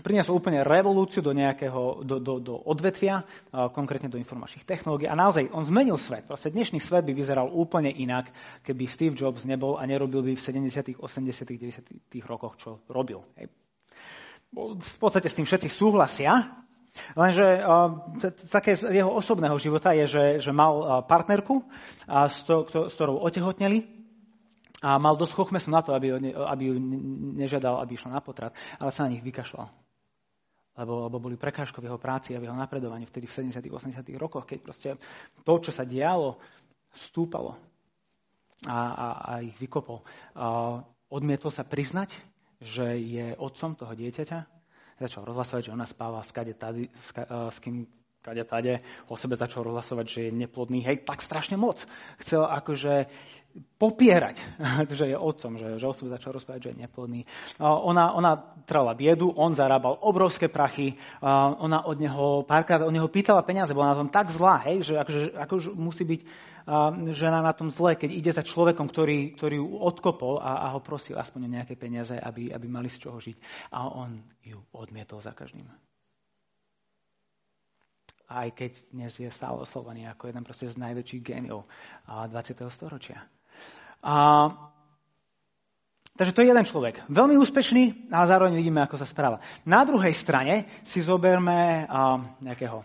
priniesol 0.00 0.40
úplne 0.40 0.64
revolúciu 0.64 1.20
do 1.20 1.36
nejakého, 1.36 2.00
do, 2.04 2.16
do, 2.16 2.40
do 2.40 2.54
odvetvia, 2.56 3.20
konkrétne 3.52 4.08
do 4.08 4.16
informačných 4.16 4.64
technológií. 4.64 5.08
A 5.08 5.18
naozaj, 5.18 5.52
on 5.52 5.68
zmenil 5.68 6.00
svet. 6.00 6.24
Proste 6.24 6.48
dnešný 6.48 6.80
svet 6.80 7.04
by 7.04 7.12
vyzeral 7.12 7.52
úplne 7.52 7.92
inak, 7.92 8.32
keby 8.64 8.88
Steve 8.88 9.16
Jobs 9.16 9.44
nebol 9.44 9.76
a 9.76 9.84
nerobil 9.84 10.24
by 10.24 10.32
v 10.32 10.40
70., 10.40 10.96
80., 10.96 11.04
90. 11.04 12.24
rokoch, 12.24 12.56
čo 12.56 12.80
robil. 12.88 13.20
V 14.54 14.96
podstate 14.96 15.28
s 15.28 15.36
tým 15.36 15.44
všetci 15.44 15.68
súhlasia, 15.68 16.63
Lenže 17.18 17.62
také 18.50 18.78
z 18.78 18.86
jeho 18.90 19.10
osobného 19.10 19.58
života 19.58 19.90
je, 19.90 20.06
že, 20.06 20.24
že 20.38 20.50
mal 20.54 21.02
partnerku, 21.10 21.66
s, 22.06 22.46
to, 22.46 22.66
s 22.70 22.94
ktorou 22.94 23.18
otehotneli 23.26 23.82
a 24.78 25.00
mal 25.02 25.18
dosť 25.18 25.34
chochmesu 25.34 25.74
na 25.74 25.82
to, 25.82 25.90
aby, 25.90 26.14
aby 26.30 26.62
ju 26.70 26.74
nežiadal, 27.34 27.82
aby 27.82 27.98
išla 27.98 28.14
na 28.14 28.22
potrat, 28.22 28.54
ale 28.78 28.94
sa 28.94 29.06
na 29.06 29.16
nich 29.16 29.26
vykašľal. 29.26 29.66
Lebo, 30.74 31.06
lebo 31.06 31.22
boli 31.22 31.38
prekážko 31.38 31.78
v 31.78 31.86
jeho 31.86 32.02
práci 32.02 32.34
a 32.34 32.42
v 32.42 32.50
jeho 32.50 32.58
napredovaní 32.58 33.06
vtedy 33.06 33.30
v 33.30 33.54
70 33.54 33.62
80 33.62 34.02
rokoch, 34.18 34.42
keď 34.42 34.58
proste 34.58 34.88
to, 35.46 35.54
čo 35.62 35.70
sa 35.70 35.86
dialo, 35.86 36.38
stúpalo 36.90 37.54
a, 38.66 38.78
a, 38.90 39.06
a 39.22 39.32
ich 39.42 39.54
vykopol. 39.58 40.02
A 40.34 40.78
odmietol 41.10 41.54
sa 41.54 41.62
priznať, 41.62 42.14
že 42.58 42.98
je 42.98 43.26
otcom 43.38 43.78
toho 43.78 43.94
dieťaťa 43.94 44.53
začal 45.00 45.24
rozhlasovať, 45.24 45.64
že 45.64 45.72
ona 45.72 45.86
spáva 45.86 46.22
s, 46.22 46.32
kade 46.32 46.54
tady, 46.54 46.88
s, 47.00 47.12
s 47.48 47.58
kým 47.58 47.86
kade 48.24 48.44
tade, 48.48 48.80
o 49.12 49.20
sebe 49.20 49.36
začal 49.36 49.68
rozhlasovať, 49.68 50.06
že 50.08 50.20
je 50.28 50.30
neplodný, 50.32 50.80
hej, 50.80 51.04
tak 51.04 51.20
strašne 51.20 51.60
moc. 51.60 51.84
Chcel 52.24 52.40
akože 52.40 53.12
popierať, 53.78 54.40
že 54.98 55.12
je 55.12 55.16
otcom, 55.18 55.60
že, 55.60 55.76
že 55.76 55.86
o 55.86 55.94
sebe 55.94 56.10
začal 56.10 56.34
rozprávať, 56.34 56.60
že 56.64 56.70
je 56.72 56.80
neplodný. 56.88 57.20
Ona, 57.60 58.16
ona 58.16 58.32
trala 58.64 58.96
biedu, 58.96 59.30
on 59.36 59.52
zarábal 59.52 60.00
obrovské 60.00 60.48
prachy, 60.48 60.96
ona 61.60 61.84
od 61.84 62.00
neho 62.00 62.42
párkrát 62.48 62.82
od 62.82 62.90
neho 62.90 63.06
pýtala 63.12 63.44
peniaze, 63.46 63.76
bola 63.76 63.94
na 63.94 64.00
tom 64.00 64.10
tak 64.10 64.32
zlá, 64.32 64.64
hej, 64.66 64.88
že 64.88 64.94
akože, 64.98 65.22
akože 65.36 65.68
musí 65.76 66.02
byť 66.08 66.20
žena 67.12 67.44
na 67.44 67.52
tom 67.52 67.68
zle, 67.68 67.92
keď 67.92 68.10
ide 68.10 68.32
za 68.32 68.40
človekom, 68.40 68.88
ktorý, 68.88 69.36
ktorý 69.36 69.60
ju 69.60 69.68
odkopol 69.84 70.40
a, 70.40 70.64
a 70.64 70.66
ho 70.72 70.80
prosil 70.80 71.20
aspoň 71.20 71.40
o 71.44 71.54
nejaké 71.60 71.76
peniaze, 71.76 72.16
aby, 72.16 72.50
aby 72.50 72.66
mali 72.66 72.88
z 72.88 73.04
čoho 73.04 73.20
žiť. 73.20 73.68
A 73.76 73.84
on 73.84 74.24
ju 74.40 74.56
odmietol 74.72 75.20
za 75.20 75.36
každým. 75.36 75.68
Aj 78.24 78.48
keď 78.48 78.72
dnes 78.88 79.12
je 79.12 79.28
stále 79.28 79.60
oslovaný 79.60 80.08
ako 80.08 80.32
jeden 80.32 80.44
proste 80.44 80.66
z 80.70 80.80
najväčších 80.80 81.22
géniov 81.22 81.68
20. 82.08 82.32
storočia. 82.72 83.20
A, 84.00 84.48
takže 86.16 86.32
to 86.32 86.40
je 86.40 86.48
jeden 86.48 86.64
človek. 86.64 87.04
Veľmi 87.12 87.36
úspešný, 87.36 88.08
ale 88.08 88.26
zároveň 88.28 88.56
vidíme, 88.56 88.80
ako 88.80 88.96
sa 88.96 89.04
správa. 89.04 89.44
Na 89.68 89.84
druhej 89.84 90.16
strane 90.16 90.84
si 90.88 91.04
zoberme 91.04 91.84
a, 91.84 92.16
nejakého 92.40 92.84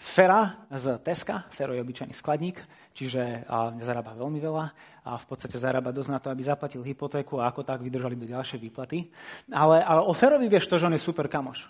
Fera 0.00 0.64
z 0.72 0.96
Teska. 1.04 1.44
Fero 1.52 1.76
je 1.76 1.84
obyčajný 1.84 2.16
skladník, 2.16 2.56
čiže 2.96 3.44
nezarába 3.76 4.16
veľmi 4.16 4.40
veľa 4.40 4.64
a 5.04 5.20
v 5.20 5.26
podstate 5.28 5.60
zarába 5.60 5.92
dosť 5.92 6.08
na 6.08 6.16
to, 6.16 6.32
aby 6.32 6.40
zaplatil 6.40 6.80
hypotéku 6.80 7.36
a 7.36 7.52
ako 7.52 7.68
tak 7.68 7.84
vydržali 7.84 8.16
do 8.16 8.24
ďalšej 8.24 8.64
výplaty. 8.64 9.12
Ale, 9.52 9.84
ale 9.84 10.00
o 10.00 10.16
Ferovi 10.16 10.48
vieš 10.48 10.72
to, 10.72 10.80
že 10.80 10.88
on 10.88 10.96
je 10.96 11.04
super 11.04 11.28
kamoš. 11.28 11.68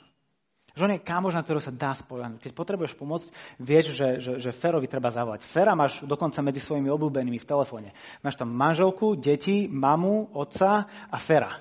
Že 0.74 0.84
on 0.86 0.94
je 0.94 1.06
kamoš, 1.06 1.34
na 1.34 1.42
ktorého 1.42 1.62
sa 1.64 1.74
dá 1.74 1.92
spoľahnúť. 1.94 2.40
Keď 2.46 2.52
potrebuješ 2.54 2.94
pomôcť, 2.94 3.26
vieš, 3.58 3.94
že, 3.94 4.08
že, 4.22 4.32
že 4.38 4.50
Ferovi 4.54 4.86
treba 4.86 5.10
zavolať. 5.10 5.42
Fera 5.42 5.74
máš 5.74 6.02
dokonca 6.06 6.38
medzi 6.40 6.62
svojimi 6.62 6.86
obľúbenými 6.86 7.38
v 7.42 7.48
telefóne. 7.48 7.90
Máš 8.22 8.38
tam 8.38 8.54
manželku, 8.54 9.18
deti, 9.18 9.66
mamu, 9.66 10.30
otca 10.34 10.86
a 11.10 11.18
Fera. 11.18 11.58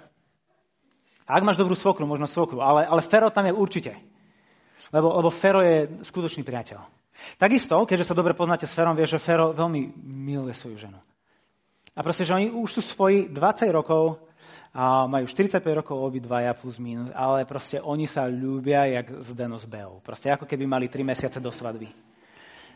A 1.29 1.37
ak 1.37 1.45
máš 1.45 1.61
dobrú 1.61 1.77
svokru, 1.77 2.09
možno 2.09 2.25
svokru, 2.25 2.61
ale, 2.61 2.85
ale 2.85 3.05
Fero 3.05 3.29
tam 3.29 3.45
je 3.45 3.53
určite. 3.53 3.93
Lebo, 4.89 5.13
lebo 5.21 5.29
Fero 5.29 5.61
je 5.61 6.01
skutočný 6.05 6.41
priateľ. 6.41 6.99
Takisto, 7.37 7.75
keďže 7.85 8.09
sa 8.09 8.17
dobre 8.17 8.33
poznáte 8.33 8.65
s 8.65 8.73
Ferom, 8.73 8.95
vieš, 8.95 9.19
že 9.19 9.25
Fero 9.25 9.51
veľmi 9.51 9.99
miluje 10.07 10.55
svoju 10.55 10.87
ženu. 10.87 10.99
A 11.93 11.99
proste, 11.99 12.23
že 12.23 12.31
oni 12.31 12.47
už 12.47 12.79
sú 12.79 12.81
svoji 12.81 13.27
20 13.27 13.75
rokov, 13.75 14.23
a 14.73 15.09
majú 15.09 15.25
45 15.27 15.61
rokov 15.83 15.97
obidvaja 15.97 16.53
plus 16.55 16.77
minus, 16.77 17.09
ale 17.11 17.43
proste 17.43 17.81
oni 17.81 18.05
sa 18.05 18.29
ľúbia 18.29 18.85
jak 18.85 19.21
z 19.21 19.29
Denos 19.33 19.65
Beou. 19.65 19.99
Proste 19.99 20.29
ako 20.29 20.45
keby 20.45 20.69
mali 20.69 20.87
3 20.87 21.03
mesiace 21.03 21.37
do 21.41 21.49
svadby. 21.49 21.89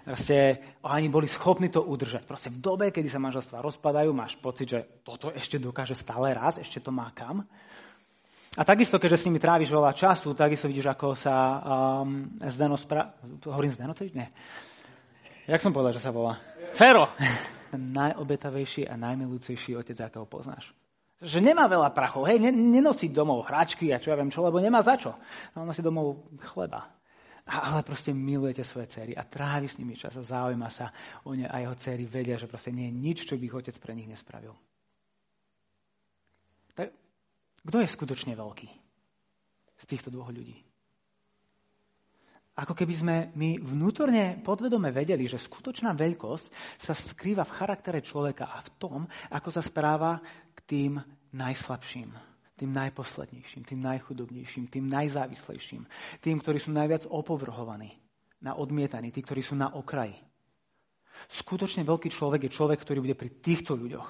Proste 0.03 0.59
oni 0.83 1.07
boli 1.07 1.31
schopní 1.31 1.71
to 1.71 1.79
udržať. 1.79 2.27
Proste 2.27 2.51
v 2.51 2.59
dobe, 2.59 2.91
kedy 2.91 3.07
sa 3.07 3.23
manželstva 3.23 3.63
rozpadajú, 3.63 4.11
máš 4.11 4.35
pocit, 4.35 4.67
že 4.67 4.79
toto 4.99 5.31
ešte 5.31 5.55
dokáže 5.55 5.95
stále 5.95 6.35
raz, 6.35 6.59
ešte 6.59 6.83
to 6.83 6.91
má 6.91 7.07
kam. 7.15 7.47
A 8.53 8.61
takisto, 8.61 8.99
keďže 8.99 9.23
s 9.23 9.25
nimi 9.31 9.39
tráviš 9.39 9.71
veľa 9.71 9.95
času, 9.95 10.35
takisto 10.35 10.69
vidíš, 10.69 10.91
ako 10.91 11.17
sa 11.17 11.35
um, 12.05 12.37
Zdeno 12.51 12.77
spra... 12.77 13.15
Hovorím 13.47 13.73
Zdeno, 13.73 13.95
Nie. 14.13 14.29
Jak 15.47 15.63
som 15.63 15.73
povedal, 15.73 15.95
že 15.95 16.03
sa 16.03 16.13
volá? 16.13 16.37
Fero. 16.75 17.09
Najobetavejší 17.73 18.85
a 18.85 18.93
najmilúcejší 18.99 19.73
otec, 19.73 19.97
akého 20.03 20.29
poznáš. 20.29 20.69
Že 21.21 21.39
nemá 21.39 21.69
veľa 21.69 21.93
prachov, 21.93 22.25
hej, 22.25 22.41
nenosí 22.51 23.07
domov 23.07 23.45
hračky 23.45 23.93
a 23.93 24.01
čo 24.01 24.11
ja 24.11 24.17
viem 24.17 24.33
čo, 24.33 24.41
lebo 24.41 24.57
nemá 24.57 24.81
za 24.81 24.97
čo. 24.97 25.13
On 25.53 25.67
nosí 25.67 25.83
domov 25.83 26.25
chleba. 26.53 26.89
Ale 27.43 27.83
proste 27.83 28.15
milujete 28.15 28.63
svoje 28.63 28.87
cery 28.87 29.11
a 29.19 29.27
trávi 29.27 29.67
s 29.67 29.75
nimi 29.75 29.99
čas 29.99 30.15
a 30.15 30.23
zaujíma 30.23 30.71
sa 30.71 30.95
o 31.27 31.35
ne 31.35 31.43
a 31.43 31.59
jeho 31.59 31.75
cery 31.75 32.07
vedia, 32.07 32.39
že 32.39 32.47
proste 32.47 32.71
nie 32.71 32.87
je 32.87 32.95
nič, 32.95 33.17
čo 33.27 33.35
by 33.35 33.43
ich 33.43 33.55
otec 33.55 33.75
pre 33.83 33.91
nich 33.91 34.07
nespravil. 34.07 34.55
Tak 36.71 36.95
kto 37.67 37.77
je 37.83 37.87
skutočne 37.91 38.33
veľký 38.39 38.69
z 39.79 39.85
týchto 39.85 40.07
dvoch 40.07 40.31
ľudí? 40.31 40.72
Ako 42.53 42.77
keby 42.77 42.93
sme 42.93 43.15
my 43.33 43.57
vnútorne 43.57 44.37
podvedome 44.45 44.93
vedeli, 44.93 45.25
že 45.25 45.41
skutočná 45.41 45.97
veľkosť 45.97 46.45
sa 46.77 46.93
skrýva 46.93 47.41
v 47.49 47.55
charaktere 47.57 47.99
človeka 48.05 48.45
a 48.45 48.61
v 48.61 48.69
tom, 48.77 48.99
ako 49.33 49.49
sa 49.49 49.65
správa 49.65 50.21
k 50.53 50.59
tým 50.65 50.93
najslabším 51.33 52.33
tým 52.53 52.69
najposlednejším, 52.69 53.65
tým 53.65 53.81
najchudobnejším, 53.81 54.69
tým 54.69 54.85
najzávislejším, 54.87 55.83
tým, 56.21 56.37
ktorí 56.39 56.61
sú 56.61 56.71
najviac 56.71 57.09
opovrhovaní, 57.09 57.97
na 58.43 58.55
odmietaní, 58.55 59.09
tí, 59.09 59.19
ktorí 59.23 59.43
sú 59.43 59.55
na 59.55 59.71
okraji. 59.71 60.15
Skutočne 61.31 61.87
veľký 61.87 62.11
človek 62.11 62.47
je 62.47 62.55
človek, 62.55 62.79
ktorý 62.83 62.99
bude 62.99 63.15
pri 63.15 63.31
týchto 63.39 63.79
ľuďoch. 63.79 64.09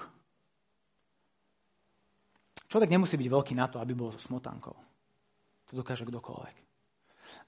Človek 2.69 2.89
nemusí 2.89 3.13
byť 3.17 3.29
veľký 3.29 3.53
na 3.53 3.69
to, 3.69 3.77
aby 3.77 3.93
bol 3.93 4.17
smotankou. 4.17 4.73
To 5.69 5.71
dokáže 5.77 6.09
kdokoľvek. 6.09 6.62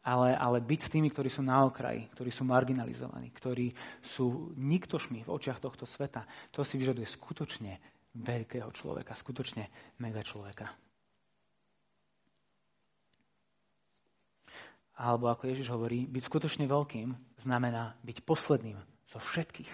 Ale, 0.06 0.38
ale 0.38 0.62
byť 0.62 0.80
s 0.86 0.94
tými, 0.94 1.10
ktorí 1.10 1.34
sú 1.34 1.42
na 1.42 1.66
okraji, 1.66 2.06
ktorí 2.14 2.30
sú 2.30 2.46
marginalizovaní, 2.46 3.34
ktorí 3.34 3.74
sú 4.06 4.54
niktošmi 4.54 5.26
v 5.26 5.34
očiach 5.34 5.58
tohto 5.58 5.90
sveta, 5.90 6.30
to 6.54 6.62
si 6.62 6.78
vyžaduje 6.78 7.10
skutočne 7.10 7.82
veľkého 8.14 8.70
človeka, 8.70 9.18
skutočne 9.18 9.66
mega 9.98 10.22
človeka. 10.22 10.70
Alebo 14.96 15.28
ako 15.28 15.52
Ježiš 15.52 15.74
hovorí, 15.74 16.08
byť 16.08 16.24
skutočne 16.24 16.70
veľkým 16.72 17.12
znamená 17.44 18.00
byť 18.06 18.24
posledným 18.24 18.80
zo 19.12 19.20
všetkých. 19.20 19.72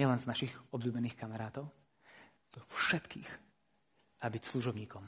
Nielen 0.00 0.16
z 0.16 0.30
našich 0.30 0.52
obľúbených 0.72 1.18
kamarátov, 1.18 1.68
to 2.54 2.62
všetkých. 2.72 3.28
A 4.24 4.30
byť 4.32 4.42
služobníkom 4.48 5.04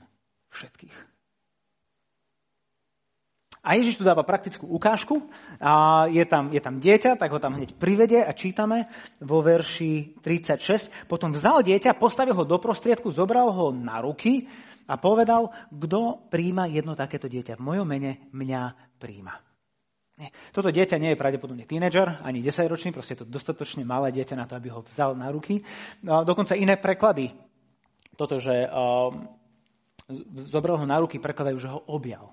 všetkých. 0.53 1.16
A 3.67 3.75
Ježiš 3.75 3.99
tu 3.99 4.07
dáva 4.07 4.23
praktickú 4.23 4.71
ukážku. 4.71 5.27
A 5.59 6.07
je, 6.07 6.23
tam, 6.23 6.55
je 6.55 6.63
tam 6.63 6.79
dieťa, 6.79 7.19
tak 7.19 7.35
ho 7.35 7.43
tam 7.43 7.59
hneď 7.59 7.75
privede 7.75 8.23
a 8.23 8.31
čítame 8.31 8.87
vo 9.19 9.43
verši 9.43 10.23
36. 10.23 11.11
Potom 11.11 11.35
vzal 11.35 11.67
dieťa, 11.67 11.99
postavil 11.99 12.39
ho 12.39 12.47
do 12.47 12.63
prostriedku, 12.63 13.11
zobral 13.11 13.51
ho 13.51 13.75
na 13.75 13.99
ruky 13.99 14.47
a 14.87 14.95
povedal, 14.95 15.51
kto 15.75 16.31
príjma 16.31 16.71
jedno 16.71 16.95
takéto 16.95 17.27
dieťa. 17.27 17.59
V 17.59 17.67
mojom 17.67 17.87
mene 17.91 18.31
mňa 18.31 18.95
príjma. 19.03 19.43
Nie. 20.17 20.33
Toto 20.55 20.73
dieťa 20.73 20.97
nie 20.97 21.13
je 21.13 21.21
pravdepodobne 21.21 21.69
tínedžer, 21.69 22.25
ani 22.25 22.41
10-ročný, 22.41 22.89
proste 22.95 23.19
je 23.19 23.27
to 23.27 23.29
dostatočne 23.29 23.85
malé 23.85 24.15
dieťa 24.17 24.39
na 24.39 24.49
to, 24.49 24.57
aby 24.57 24.73
ho 24.73 24.81
vzal 24.87 25.13
na 25.13 25.29
ruky. 25.29 25.61
Dokonca 26.01 26.57
iné 26.57 26.81
preklady, 26.81 27.37
toto, 28.17 28.41
že 28.41 28.65
uh, 28.65 29.13
zobral 30.49 30.81
ho 30.81 30.87
na 30.89 31.05
ruky, 31.05 31.21
prekladajú, 31.21 31.57
že 31.61 31.69
ho 31.69 31.85
objal. 31.93 32.33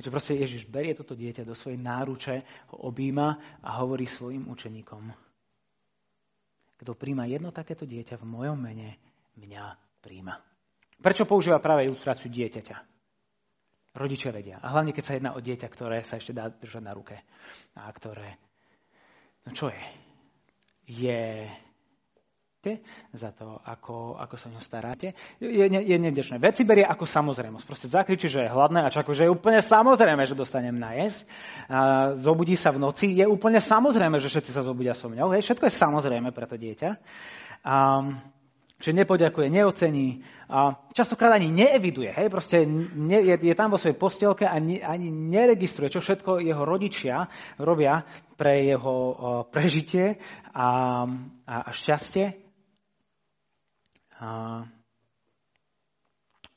To 0.00 0.08
proste 0.08 0.32
Ježiš 0.32 0.64
berie 0.64 0.96
toto 0.96 1.12
dieťa 1.12 1.44
do 1.44 1.52
svojej 1.52 1.76
náruče, 1.76 2.40
ho 2.72 2.76
objíma 2.88 3.60
a 3.60 3.84
hovorí 3.84 4.08
svojim 4.08 4.48
učeníkom. 4.48 5.12
Kto 6.80 6.96
príjma 6.96 7.28
jedno 7.28 7.52
takéto 7.52 7.84
dieťa 7.84 8.16
v 8.16 8.24
mojom 8.24 8.56
mene, 8.56 8.96
mňa 9.36 9.64
príjma. 10.00 10.40
Prečo 10.96 11.28
používa 11.28 11.60
práve 11.60 11.84
ilustráciu 11.84 12.32
dieťaťa? 12.32 12.76
Rodičia 14.00 14.32
vedia. 14.32 14.56
A 14.64 14.72
hlavne, 14.72 14.96
keď 14.96 15.04
sa 15.04 15.16
jedná 15.16 15.30
o 15.36 15.44
dieťa, 15.44 15.68
ktoré 15.68 16.00
sa 16.00 16.16
ešte 16.16 16.32
dá 16.32 16.48
držať 16.48 16.80
na 16.80 16.92
ruke. 16.96 17.20
A 17.76 17.90
ktoré... 17.92 18.40
No 19.44 19.52
čo 19.52 19.68
je? 19.68 19.82
Je 20.88 21.44
za 23.16 23.32
to, 23.32 23.56
ako, 23.64 24.20
ako 24.20 24.36
sa 24.36 24.52
o 24.52 24.52
ňo 24.52 24.60
staráte. 24.60 25.16
Je, 25.40 25.64
je, 25.64 25.96
nevďačné. 25.96 26.36
Veci 26.36 26.68
berie 26.68 26.84
ako 26.84 27.08
samozrejmosť. 27.08 27.64
Proste 27.64 27.88
zakričí, 27.88 28.28
že 28.28 28.44
je 28.44 28.52
hladné 28.52 28.84
a 28.84 28.92
čako, 28.92 29.16
že 29.16 29.24
je 29.24 29.32
úplne 29.32 29.64
samozrejme, 29.64 30.28
že 30.28 30.36
dostanem 30.36 30.76
najesť. 30.76 31.24
A 31.72 31.78
zobudí 32.20 32.60
sa 32.60 32.68
v 32.76 32.84
noci. 32.84 33.16
Je 33.16 33.24
úplne 33.24 33.64
samozrejme, 33.64 34.20
že 34.20 34.28
všetci 34.28 34.52
sa 34.52 34.60
zobudia 34.60 34.92
so 34.92 35.08
mňou. 35.08 35.32
Hej, 35.32 35.48
všetko 35.48 35.72
je 35.72 35.80
samozrejme 35.80 36.28
pre 36.36 36.44
to 36.44 36.60
dieťa. 36.60 36.90
A, 37.64 37.76
Čiže 38.80 39.04
nepoďakuje, 39.04 39.52
neocení, 39.52 40.24
a 40.48 40.72
častokrát 40.96 41.36
ani 41.36 41.52
neeviduje, 41.52 42.16
hej, 42.16 42.32
proste 42.32 42.64
ne, 42.64 43.20
je, 43.20 43.36
je 43.36 43.52
tam 43.52 43.68
vo 43.68 43.76
svojej 43.76 44.00
postielke 44.00 44.48
a 44.48 44.56
ni, 44.56 44.80
ani 44.80 45.12
neregistruje, 45.12 45.92
čo 45.92 46.00
všetko 46.00 46.40
jeho 46.40 46.64
rodičia 46.64 47.28
robia 47.60 48.08
pre 48.40 48.64
jeho 48.72 48.88
o, 48.88 49.12
prežitie 49.44 50.16
a, 50.56 51.04
a, 51.44 51.56
a 51.68 51.70
šťastie. 51.76 52.39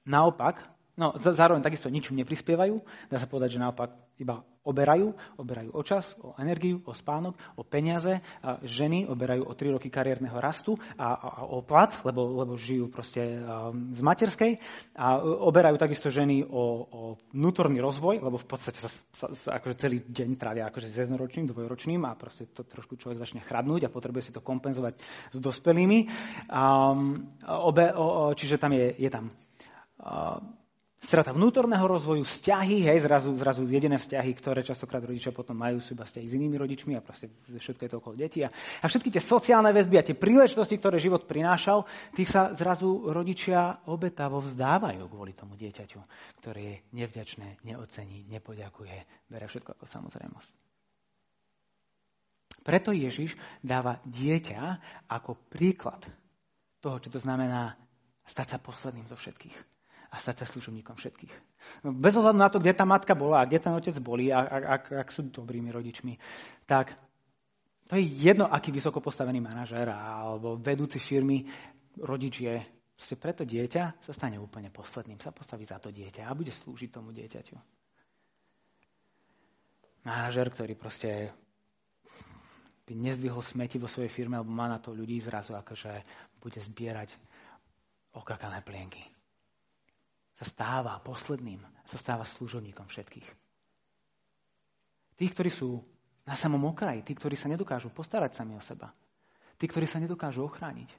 Naopak, 0.03 0.59
no 0.99 1.15
zároveň 1.23 1.63
takisto 1.63 1.87
ničím 1.87 2.19
neprispievajú, 2.19 2.75
dá 3.07 3.17
sa 3.17 3.27
povedať, 3.27 3.55
že 3.55 3.63
naopak 3.63 3.95
iba 4.21 4.45
oberajú, 4.63 5.11
oberajú 5.35 5.69
o 5.75 5.81
čas, 5.83 6.07
o 6.23 6.33
energiu, 6.39 6.79
o 6.87 6.95
spánok, 6.95 7.35
o 7.59 7.67
peniaze. 7.67 8.23
A 8.39 8.63
ženy 8.63 9.05
oberajú 9.11 9.43
o 9.43 9.53
3 9.53 9.75
roky 9.75 9.91
kariérneho 9.91 10.39
rastu 10.39 10.79
a, 10.95 11.13
a, 11.13 11.27
a 11.29 11.41
o 11.51 11.59
plat, 11.61 11.91
lebo, 12.07 12.23
lebo 12.43 12.55
žijú 12.55 12.87
proste 12.87 13.43
um, 13.43 13.91
z 13.91 13.99
materskej. 13.99 14.51
A 14.95 15.19
oberajú 15.19 15.75
takisto 15.75 16.07
ženy 16.07 16.47
o, 16.47 16.63
o 16.87 17.01
vnútorný 17.35 17.83
rozvoj, 17.83 18.23
lebo 18.23 18.39
v 18.39 18.47
podstate 18.47 18.79
sa, 18.79 18.89
sa, 19.11 19.27
sa 19.35 19.49
akože 19.59 19.75
celý 19.75 19.97
deň 20.07 20.29
trávia 20.39 20.71
akože 20.71 20.87
s 20.87 20.95
jednoročným, 21.03 21.51
dvojročným 21.51 22.01
a 22.07 22.15
proste 22.15 22.47
to 22.47 22.63
trošku 22.63 22.95
človek 22.95 23.19
začne 23.19 23.43
chradnúť 23.43 23.87
a 23.87 23.93
potrebuje 23.93 24.31
si 24.31 24.35
to 24.35 24.39
kompenzovať 24.39 24.95
s 25.35 25.37
dospelými. 25.43 26.07
Um, 26.47 27.35
obe, 27.43 27.91
o, 27.91 28.31
o, 28.31 28.31
čiže 28.31 28.55
tam 28.55 28.71
je, 28.71 28.95
je 28.95 29.09
tam 29.11 29.27
uh, 29.27 30.62
strata 31.03 31.35
vnútorného 31.35 31.83
rozvoju, 31.83 32.23
vzťahy, 32.23 32.87
hej, 32.87 33.03
zrazu, 33.03 33.35
zrazu 33.35 33.67
jediné 33.67 33.99
vzťahy, 33.99 34.31
ktoré 34.39 34.63
častokrát 34.63 35.03
rodičia 35.03 35.35
potom 35.35 35.59
majú, 35.59 35.83
sú 35.83 35.99
iba 35.99 36.07
vzťahy 36.07 36.25
s 36.25 36.35
inými 36.39 36.55
rodičmi 36.55 36.95
a 36.95 37.03
proste 37.03 37.27
všetko 37.43 37.81
je 37.83 37.91
to 37.91 37.99
okolo 37.99 38.15
detí. 38.15 38.39
A, 38.41 38.49
a 38.49 38.85
všetky 38.87 39.11
tie 39.11 39.19
sociálne 39.19 39.75
väzby 39.75 39.99
a 39.99 40.07
tie 40.07 40.15
príležitosti, 40.15 40.79
ktoré 40.79 41.03
život 41.03 41.27
prinášal, 41.27 41.83
tých 42.15 42.31
sa 42.31 42.55
zrazu 42.55 43.11
rodičia 43.11 43.83
obetavo 43.91 44.39
vzdávajú 44.39 45.03
kvôli 45.11 45.35
tomu 45.35 45.59
dieťaťu, 45.59 45.99
ktoré 46.39 46.61
je 46.63 46.75
nevďačné, 46.95 47.67
neocení, 47.67 48.23
nepoďakuje, 48.31 49.27
bere 49.27 49.45
všetko 49.51 49.75
ako 49.75 49.85
samozrejmosť. 49.85 50.51
Preto 52.63 52.95
Ježiš 52.95 53.35
dáva 53.59 53.99
dieťa 54.07 54.61
ako 55.11 55.35
príklad 55.51 55.99
toho, 56.79 56.95
čo 57.03 57.11
to 57.11 57.19
znamená 57.19 57.75
stať 58.23 58.55
sa 58.55 58.57
posledným 58.63 59.03
zo 59.11 59.19
všetkých 59.19 59.72
a 60.13 60.15
stať 60.21 60.45
sa 60.45 60.53
služobníkom 60.53 60.93
všetkých. 60.93 61.33
Bez 61.89 62.13
ohľadu 62.13 62.37
na 62.37 62.49
to, 62.53 62.61
kde 62.61 62.77
tá 62.77 62.85
matka 62.85 63.17
bola 63.17 63.41
a 63.41 63.47
kde 63.49 63.65
ten 63.65 63.73
otec 63.73 63.97
boli 63.97 64.29
a 64.29 64.45
ak, 64.77 64.93
ak 64.93 65.09
sú 65.09 65.25
dobrými 65.33 65.73
rodičmi, 65.73 66.13
tak 66.69 66.93
to 67.89 67.97
je 67.97 68.05
jedno, 68.05 68.45
aký 68.45 68.69
vysoko 68.69 69.01
postavený 69.01 69.41
manažer 69.41 69.89
alebo 69.89 70.61
vedúci 70.61 71.01
firmy, 71.01 71.49
rodič 71.97 72.45
je. 72.45 72.61
Proste 72.93 73.17
preto 73.17 73.41
dieťa 73.41 74.05
sa 74.05 74.13
stane 74.13 74.37
úplne 74.37 74.69
posledným, 74.69 75.17
sa 75.17 75.33
postaví 75.33 75.65
za 75.65 75.81
to 75.81 75.89
dieťa 75.89 76.29
a 76.29 76.37
bude 76.37 76.53
slúžiť 76.53 76.89
tomu 76.93 77.09
dieťaťu. 77.09 77.57
Manažer, 80.05 80.47
ktorý 80.53 80.77
proste 80.77 81.33
by 82.85 82.93
nezdvihol 82.93 83.41
smeti 83.41 83.81
vo 83.81 83.89
svojej 83.89 84.13
firme, 84.13 84.37
alebo 84.37 84.53
má 84.53 84.69
na 84.69 84.77
to 84.77 84.93
ľudí 84.93 85.17
zrazu 85.25 85.57
akože 85.57 86.05
bude 86.37 86.59
zbierať 86.61 87.17
okakané 88.13 88.61
plienky 88.61 89.12
sa 90.37 90.45
stáva 90.45 90.97
posledným, 91.01 91.61
sa 91.85 91.97
stáva 91.97 92.25
služobníkom 92.25 92.89
všetkých. 92.89 93.29
Tí, 95.13 95.25
ktorí 95.29 95.53
sú 95.53 95.77
na 96.25 96.33
samom 96.33 96.73
okraji, 96.73 97.05
tí, 97.05 97.13
ktorí 97.13 97.37
sa 97.37 97.51
nedokážu 97.51 97.93
postarať 97.93 98.41
sami 98.41 98.57
o 98.57 98.63
seba, 98.63 98.89
tí, 99.59 99.69
ktorí 99.69 99.85
sa 99.85 100.01
nedokážu 100.01 100.47
ochrániť, 100.47 100.89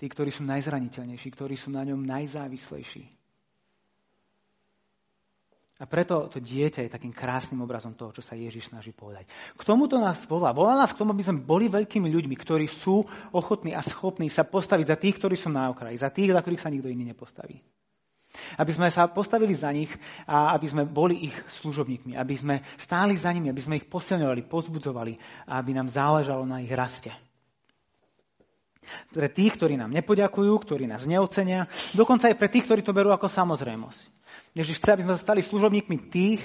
tí, 0.00 0.06
ktorí 0.08 0.30
sú 0.32 0.46
najzraniteľnejší, 0.48 1.28
ktorí 1.32 1.56
sú 1.58 1.74
na 1.74 1.84
ňom 1.84 2.00
najzávislejší. 2.04 3.04
A 5.76 5.84
preto 5.84 6.24
to 6.32 6.40
dieťa 6.40 6.88
je 6.88 6.94
takým 6.94 7.12
krásnym 7.12 7.60
obrazom 7.60 7.92
toho, 7.92 8.08
čo 8.08 8.24
sa 8.24 8.32
Ježiš 8.32 8.72
snaží 8.72 8.96
povedať. 8.96 9.28
K 9.60 9.60
tomuto 9.60 10.00
nás 10.00 10.24
volá. 10.24 10.56
Volá 10.56 10.72
nás 10.72 10.88
k 10.88 11.04
tomu, 11.04 11.12
aby 11.12 11.20
sme 11.20 11.44
boli 11.44 11.68
veľkými 11.68 12.08
ľuďmi, 12.08 12.32
ktorí 12.32 12.64
sú 12.64 13.04
ochotní 13.36 13.76
a 13.76 13.84
schopní 13.84 14.32
sa 14.32 14.48
postaviť 14.48 14.86
za 14.88 14.96
tých, 14.96 15.20
ktorí 15.20 15.36
sú 15.36 15.52
na 15.52 15.68
okraji, 15.68 16.00
za 16.00 16.08
tých, 16.08 16.32
za 16.32 16.40
ktorých 16.40 16.64
sa 16.64 16.72
nikto 16.72 16.88
iný 16.88 17.12
nepostaví. 17.12 17.60
Aby 18.56 18.72
sme 18.72 18.88
sa 18.88 19.04
postavili 19.12 19.52
za 19.52 19.68
nich 19.68 19.92
a 20.24 20.56
aby 20.56 20.64
sme 20.64 20.88
boli 20.88 21.28
ich 21.28 21.36
služobníkmi, 21.60 22.16
aby 22.16 22.34
sme 22.40 22.64
stáli 22.80 23.12
za 23.12 23.28
nimi, 23.28 23.52
aby 23.52 23.60
sme 23.60 23.76
ich 23.76 23.84
posilňovali, 23.84 24.48
pozbudzovali 24.48 25.44
a 25.44 25.60
aby 25.60 25.76
nám 25.76 25.92
záležalo 25.92 26.48
na 26.48 26.64
ich 26.64 26.72
raste. 26.72 27.12
Pre 29.12 29.28
tých, 29.28 29.60
ktorí 29.60 29.76
nám 29.76 29.92
nepoďakujú, 29.92 30.52
ktorí 30.56 30.88
nás 30.88 31.04
neocenia, 31.04 31.68
dokonca 31.92 32.32
aj 32.32 32.36
pre 32.40 32.48
tých, 32.48 32.64
ktorí 32.64 32.80
to 32.80 32.96
berú 32.96 33.12
ako 33.12 33.28
samozrejmosť. 33.28 34.15
Ježiš 34.56 34.80
chce, 34.80 34.88
aby 34.96 35.04
sme 35.04 35.20
stali 35.20 35.40
služobníkmi 35.44 36.08
tých, 36.08 36.40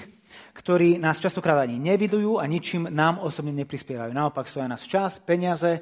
ktorí 0.52 1.00
nás 1.00 1.16
častokrát 1.16 1.64
ani 1.64 1.80
nevidujú 1.80 2.36
a 2.36 2.44
ničím 2.44 2.92
nám 2.92 3.24
osobne 3.24 3.56
neprispievajú. 3.56 4.12
Naopak 4.12 4.52
stoja 4.52 4.68
nás 4.68 4.84
čas, 4.84 5.16
peniaze, 5.24 5.80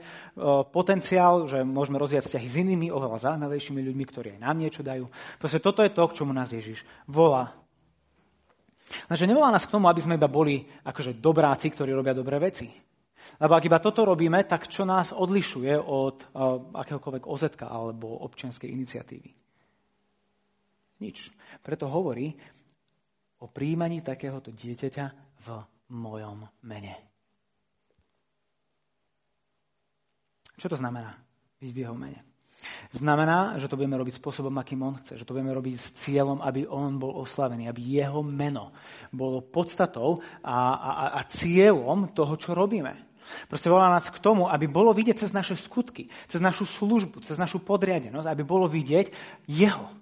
potenciál, 0.71 1.51
že 1.51 1.67
môžeme 1.67 1.99
rozvíjať 1.99 2.31
vzťahy 2.31 2.47
s 2.47 2.57
inými, 2.63 2.87
oveľa 2.95 3.31
zaujímavejšími 3.31 3.83
ľuďmi, 3.83 4.05
ktorí 4.07 4.29
aj 4.39 4.43
nám 4.47 4.57
niečo 4.63 4.87
dajú. 4.87 5.11
Proste 5.43 5.59
toto 5.59 5.83
je 5.83 5.91
to, 5.91 6.07
k 6.07 6.17
čomu 6.23 6.31
nás 6.31 6.55
Ježiš 6.55 6.87
volá. 7.11 7.51
Takže 9.11 9.27
nevolá 9.27 9.51
nás 9.51 9.67
k 9.67 9.75
tomu, 9.75 9.91
aby 9.91 10.03
sme 10.03 10.15
iba 10.15 10.31
boli 10.31 10.67
akože 10.87 11.19
dobráci, 11.19 11.71
ktorí 11.71 11.91
robia 11.95 12.15
dobré 12.15 12.39
veci. 12.39 12.71
Lebo 13.43 13.55
ak 13.59 13.67
iba 13.67 13.79
toto 13.83 14.07
robíme, 14.07 14.47
tak 14.47 14.71
čo 14.71 14.87
nás 14.87 15.15
odlišuje 15.15 15.79
od 15.79 16.31
akéhokoľvek 16.75 17.27
ozetka 17.27 17.67
alebo 17.71 18.23
občianskej 18.23 18.71
iniciatívy? 18.71 19.50
Nič. 21.01 21.33
Preto 21.65 21.89
hovorí 21.89 22.37
o 23.41 23.49
príjmaní 23.49 24.05
takéhoto 24.05 24.53
dieťaťa 24.53 25.05
v 25.41 25.47
mojom 25.91 26.45
mene. 26.63 26.95
Čo 30.61 30.69
to 30.69 30.77
znamená 30.77 31.17
byť 31.57 31.71
v 31.73 31.81
jeho 31.81 31.97
mene? 31.97 32.21
Znamená, 32.93 33.57
že 33.57 33.73
to 33.73 33.81
budeme 33.81 33.97
robiť 33.97 34.21
spôsobom, 34.21 34.53
akým 34.61 34.85
on 34.85 35.01
chce, 35.01 35.17
že 35.17 35.25
to 35.25 35.33
budeme 35.33 35.57
robiť 35.57 35.75
s 35.81 35.89
cieľom, 36.05 36.45
aby 36.45 36.69
on 36.69 37.01
bol 37.01 37.17
oslavený, 37.25 37.65
aby 37.65 38.05
jeho 38.05 38.21
meno 38.21 38.77
bolo 39.09 39.41
podstatou 39.41 40.21
a, 40.45 40.77
a, 40.77 40.91
a 41.17 41.21
cieľom 41.25 42.13
toho, 42.13 42.37
čo 42.37 42.53
robíme. 42.53 42.93
Proste 43.49 43.73
volá 43.73 43.89
nás 43.89 44.05
k 44.11 44.21
tomu, 44.21 44.51
aby 44.51 44.69
bolo 44.69 44.93
vidieť 44.93 45.25
cez 45.25 45.31
naše 45.33 45.57
skutky, 45.57 46.13
cez 46.29 46.43
našu 46.43 46.69
službu, 46.69 47.25
cez 47.25 47.41
našu 47.41 47.63
podriadenosť, 47.65 48.27
aby 48.29 48.43
bolo 48.45 48.69
vidieť 48.69 49.13
jeho. 49.49 50.00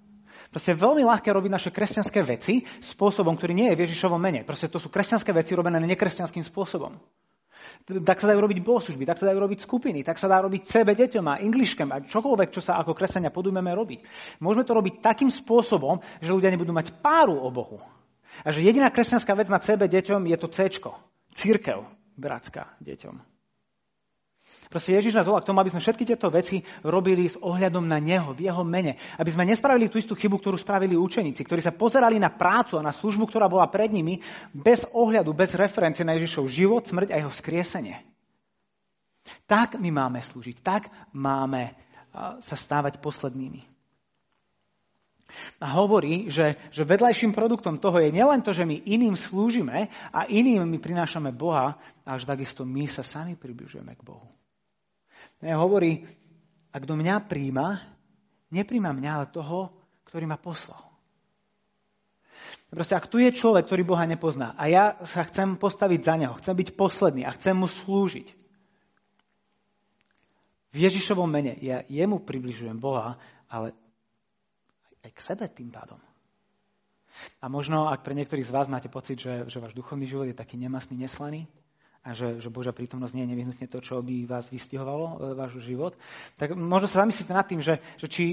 Proste 0.49 0.73
je 0.73 0.81
veľmi 0.81 1.05
ľahké 1.05 1.29
robiť 1.29 1.51
naše 1.53 1.69
kresťanské 1.69 2.25
veci 2.25 2.65
spôsobom, 2.81 3.37
ktorý 3.37 3.53
nie 3.53 3.67
je 3.69 3.77
v 3.77 3.83
Ježišovom 3.85 4.17
mene. 4.17 4.41
Proste 4.41 4.65
to 4.65 4.81
sú 4.81 4.89
kresťanské 4.89 5.29
veci 5.29 5.53
robené 5.53 5.77
nekresťanským 5.77 6.41
spôsobom. 6.41 6.97
Tak 7.85 8.21
sa 8.21 8.29
dajú 8.29 8.41
robiť 8.41 8.65
bohoslužby, 8.65 9.05
tak 9.05 9.21
sa 9.21 9.29
dajú 9.29 9.45
robiť 9.45 9.65
skupiny, 9.65 10.01
tak 10.01 10.17
sa 10.17 10.25
dá 10.25 10.41
robiť 10.41 10.65
CB 10.65 10.89
deťom 10.93 11.25
a 11.25 11.41
Englishkem 11.41 11.89
a 11.93 12.01
čokoľvek, 12.01 12.49
čo 12.49 12.61
sa 12.65 12.81
ako 12.81 12.97
kresťania 12.97 13.29
podujmeme 13.29 13.69
robiť. 13.73 13.99
Môžeme 14.41 14.65
to 14.65 14.73
robiť 14.73 15.05
takým 15.05 15.29
spôsobom, 15.29 16.01
že 16.21 16.33
ľudia 16.33 16.49
nebudú 16.49 16.73
mať 16.73 16.97
páru 17.01 17.37
o 17.37 17.49
Bohu. 17.53 17.81
A 18.41 18.49
že 18.49 18.65
jediná 18.65 18.89
kresťanská 18.89 19.33
vec 19.37 19.49
na 19.53 19.61
CB 19.61 19.85
deťom 19.85 20.21
je 20.25 20.37
to 20.37 20.47
C, 20.49 20.69
církev 21.33 21.85
bratská 22.17 22.73
deťom. 22.81 23.38
Proste 24.69 24.93
Ježiš 24.93 25.17
nás 25.17 25.25
volá 25.25 25.41
k 25.41 25.49
tomu, 25.49 25.65
aby 25.65 25.73
sme 25.73 25.81
všetky 25.81 26.05
tieto 26.05 26.29
veci 26.29 26.61
robili 26.85 27.25
s 27.25 27.33
ohľadom 27.41 27.89
na 27.89 27.97
Neho, 27.97 28.37
v 28.37 28.45
Jeho 28.45 28.61
mene. 28.61 29.01
Aby 29.17 29.33
sme 29.33 29.49
nespravili 29.49 29.89
tú 29.89 29.97
istú 29.97 30.13
chybu, 30.13 30.37
ktorú 30.37 30.61
spravili 30.61 30.93
učeníci, 30.93 31.41
ktorí 31.41 31.57
sa 31.65 31.73
pozerali 31.73 32.21
na 32.21 32.29
prácu 32.29 32.77
a 32.77 32.85
na 32.85 32.93
službu, 32.93 33.25
ktorá 33.33 33.49
bola 33.49 33.65
pred 33.65 33.89
nimi, 33.89 34.21
bez 34.53 34.85
ohľadu, 34.93 35.33
bez 35.33 35.57
referencie 35.57 36.05
na 36.05 36.13
Ježišov 36.21 36.45
život, 36.45 36.85
smrť 36.85 37.09
a 37.09 37.17
jeho 37.17 37.33
skriesenie. 37.33 37.97
Tak 39.49 39.81
my 39.81 39.89
máme 39.89 40.21
slúžiť, 40.21 40.61
tak 40.61 40.93
máme 41.17 41.73
sa 42.37 42.53
stávať 42.53 43.01
poslednými. 43.01 43.65
A 45.61 45.81
hovorí, 45.81 46.29
že, 46.29 46.61
že 46.69 46.85
vedľajším 46.85 47.33
produktom 47.33 47.81
toho 47.81 47.97
je 48.01 48.13
nielen 48.13 48.45
to, 48.45 48.53
že 48.53 48.69
my 48.69 48.85
iným 48.85 49.17
slúžime 49.17 49.89
a 50.13 50.29
iným 50.29 50.65
my 50.65 50.77
prinášame 50.77 51.33
Boha, 51.33 51.77
až 52.05 52.29
takisto 52.29 52.65
my 52.65 52.85
sa 52.85 53.01
sami 53.01 53.33
približujeme 53.33 53.97
k 53.97 54.05
Bohu. 54.05 54.38
Ne, 55.39 55.55
hovorí, 55.55 56.03
ak 56.75 56.83
do 56.83 56.99
mňa 56.99 57.25
príjma, 57.25 57.79
nepríjma 58.51 58.91
mňa, 58.91 59.11
ale 59.15 59.27
toho, 59.31 59.71
ktorý 60.09 60.27
ma 60.27 60.35
poslal. 60.35 60.89
Proste, 62.69 62.93
ak 62.93 63.09
tu 63.09 63.17
je 63.17 63.33
človek, 63.33 63.65
ktorý 63.65 63.81
Boha 63.81 64.05
nepozná 64.05 64.53
a 64.53 64.69
ja 64.69 64.93
sa 65.09 65.25
chcem 65.25 65.57
postaviť 65.57 65.99
za 66.05 66.15
neho, 66.17 66.33
chcem 66.37 66.53
byť 66.53 66.69
posledný 66.77 67.25
a 67.25 67.33
chcem 67.33 67.57
mu 67.57 67.65
slúžiť, 67.65 68.39
v 70.69 70.77
Ježišovom 70.85 71.25
mene 71.25 71.57
ja 71.65 71.81
jemu 71.89 72.21
približujem 72.21 72.77
Boha, 72.77 73.17
ale 73.49 73.73
aj 75.01 75.11
k 75.17 75.19
sebe 75.25 75.49
tým 75.49 75.73
pádom. 75.73 75.97
A 77.41 77.49
možno, 77.49 77.89
ak 77.89 78.05
pre 78.05 78.13
niektorých 78.13 78.45
z 78.45 78.53
vás 78.53 78.69
máte 78.69 78.87
pocit, 78.87 79.17
že, 79.17 79.49
že 79.49 79.57
váš 79.57 79.73
duchovný 79.73 80.05
život 80.05 80.29
je 80.29 80.37
taký 80.37 80.61
nemastný, 80.61 80.95
neslaný, 80.95 81.49
a 82.09 82.17
že, 82.17 82.41
že 82.41 82.49
Božia 82.49 82.73
prítomnosť 82.73 83.13
nie 83.13 83.29
je 83.29 83.31
nevyhnutne 83.37 83.67
to, 83.69 83.77
čo 83.85 84.01
by 84.01 84.25
vás 84.25 84.49
vystihovalo, 84.49 85.05
e, 85.05 85.37
váš 85.37 85.61
život, 85.61 85.93
tak 86.41 86.57
možno 86.57 86.89
sa 86.89 87.05
zamyslíte 87.05 87.29
nad 87.29 87.45
tým, 87.45 87.61
že, 87.61 87.77
že 88.01 88.09
či 88.09 88.25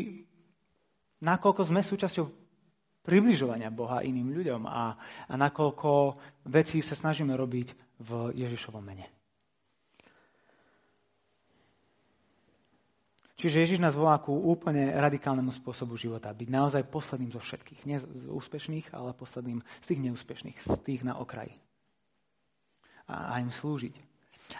nakoľko 1.20 1.68
sme 1.68 1.84
súčasťou 1.84 2.24
približovania 3.04 3.68
Boha 3.68 4.00
iným 4.00 4.32
ľuďom 4.32 4.64
a, 4.64 4.96
a 5.28 5.34
nakoľko 5.36 6.16
vecí 6.48 6.80
sa 6.80 6.96
snažíme 6.96 7.36
robiť 7.36 8.00
v 8.00 8.10
Ježišovom 8.32 8.80
mene. 8.80 9.06
Čiže 13.36 13.60
Ježiš 13.60 13.84
nás 13.84 13.92
volá 13.92 14.16
ku 14.16 14.32
úplne 14.32 14.96
radikálnemu 14.96 15.52
spôsobu 15.52 16.00
života. 16.00 16.32
Byť 16.32 16.48
naozaj 16.48 16.88
posledným 16.88 17.36
zo 17.36 17.40
všetkých. 17.44 17.84
Nie 17.84 18.00
z 18.00 18.32
úspešných, 18.32 18.96
ale 18.96 19.12
posledným 19.12 19.60
z 19.84 19.86
tých 19.92 20.00
neúspešných, 20.08 20.56
z 20.56 20.72
tých 20.80 21.04
na 21.04 21.20
okraji 21.20 21.52
a, 23.06 23.38
im 23.38 23.50
slúžiť. 23.50 23.94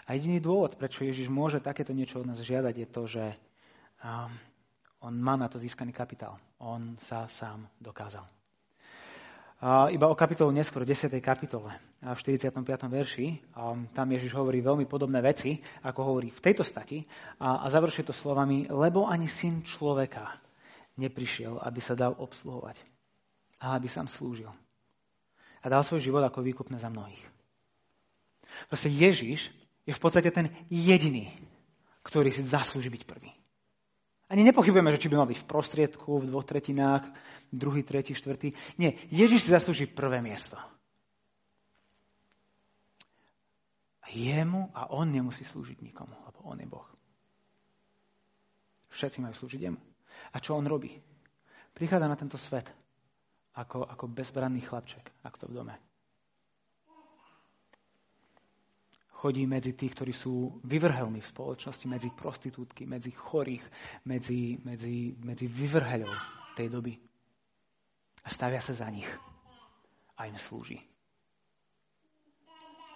A 0.07 0.15
jediný 0.15 0.43
dôvod, 0.43 0.75
prečo 0.75 1.07
Ježiš 1.07 1.31
môže 1.31 1.63
takéto 1.63 1.95
niečo 1.95 2.19
od 2.19 2.27
nás 2.27 2.39
žiadať, 2.39 2.75
je 2.75 2.87
to, 2.87 3.03
že 3.07 3.25
um, 4.03 4.31
on 5.03 5.13
má 5.15 5.39
na 5.39 5.47
to 5.47 5.59
získaný 5.59 5.95
kapitál. 5.95 6.35
On 6.59 6.99
sa 7.07 7.29
sám 7.31 7.67
dokázal. 7.79 8.25
A 9.57 9.89
iba 9.89 10.05
o 10.05 10.13
kapitolu 10.13 10.53
neskôr, 10.53 10.85
10. 10.85 11.09
kapitole, 11.17 11.73
v 11.97 12.13
45. 12.13 12.61
verši, 12.93 13.57
a 13.57 13.73
tam 13.89 14.07
Ježiš 14.13 14.37
hovorí 14.37 14.61
veľmi 14.61 14.85
podobné 14.85 15.17
veci, 15.17 15.57
ako 15.81 16.13
hovorí 16.13 16.29
v 16.29 16.43
tejto 16.45 16.61
stati, 16.61 17.01
a, 17.41 17.65
a 17.65 17.67
završuje 17.73 18.05
to 18.05 18.13
slovami, 18.13 18.69
lebo 18.69 19.09
ani 19.09 19.25
syn 19.25 19.65
človeka 19.65 20.37
neprišiel, 20.93 21.57
aby 21.57 21.79
sa 21.81 21.97
dal 21.97 22.13
obsluhovať, 22.21 22.77
ale 23.57 23.71
aby 23.81 23.87
sám 23.89 24.05
slúžil. 24.13 24.49
A 25.61 25.65
dal 25.73 25.81
svoj 25.81 26.05
život 26.05 26.21
ako 26.21 26.45
výkupné 26.45 26.77
za 26.77 26.93
mnohých. 26.93 27.36
Proste 28.67 28.89
Ježiš 28.91 29.51
je 29.87 29.93
v 29.95 30.01
podstate 30.01 30.29
ten 30.31 30.51
jediný, 30.67 31.31
ktorý 32.03 32.31
si 32.31 32.43
zaslúži 32.43 32.91
byť 32.91 33.03
prvý. 33.07 33.31
Ani 34.27 34.43
nepochybujeme, 34.43 34.91
že 34.91 34.99
či 34.99 35.07
by 35.07 35.15
mal 35.23 35.29
byť 35.31 35.39
v 35.39 35.49
prostriedku, 35.49 36.19
v 36.19 36.27
dvoch 36.27 36.43
tretinách, 36.43 37.07
druhý, 37.47 37.87
tretí, 37.87 38.11
štvrtý. 38.11 38.51
Nie, 38.75 38.99
Ježiš 39.07 39.47
si 39.47 39.55
zaslúži 39.55 39.87
prvé 39.87 40.19
miesto. 40.19 40.59
Jemu 44.07 44.71
a 44.71 44.91
on 44.91 45.11
nemusí 45.11 45.43
slúžiť 45.47 45.83
nikomu, 45.83 46.15
lebo 46.27 46.39
on 46.47 46.59
je 46.59 46.67
Boh. 46.67 46.87
Všetci 48.91 49.19
majú 49.19 49.35
slúžiť 49.35 49.61
jemu. 49.67 49.79
A 50.31 50.39
čo 50.39 50.55
on 50.55 50.67
robí? 50.67 50.91
Prichádza 51.75 52.07
na 52.07 52.17
tento 52.19 52.39
svet 52.39 52.67
ako, 53.55 53.83
ako 53.87 54.05
bezbranný 54.11 54.63
chlapček, 54.63 55.05
ak 55.23 55.37
to 55.37 55.47
v 55.47 55.55
dome. 55.55 55.75
Chodí 59.17 59.49
medzi 59.49 59.73
tých, 59.73 59.97
ktorí 59.97 60.13
sú 60.13 60.61
vyvrhelní 60.61 61.25
v 61.25 61.31
spoločnosti, 61.33 61.85
medzi 61.89 62.09
prostitútky, 62.13 62.85
medzi 62.85 63.09
chorých, 63.09 63.65
medzi, 64.05 64.61
medzi, 64.61 65.17
medzi 65.17 65.45
vyvrheľov 65.49 66.13
tej 66.53 66.69
doby. 66.69 66.93
A 68.21 68.27
stavia 68.29 68.61
sa 68.61 68.77
za 68.77 68.87
nich. 68.93 69.09
A 70.17 70.29
im 70.29 70.37
slúži. 70.37 70.77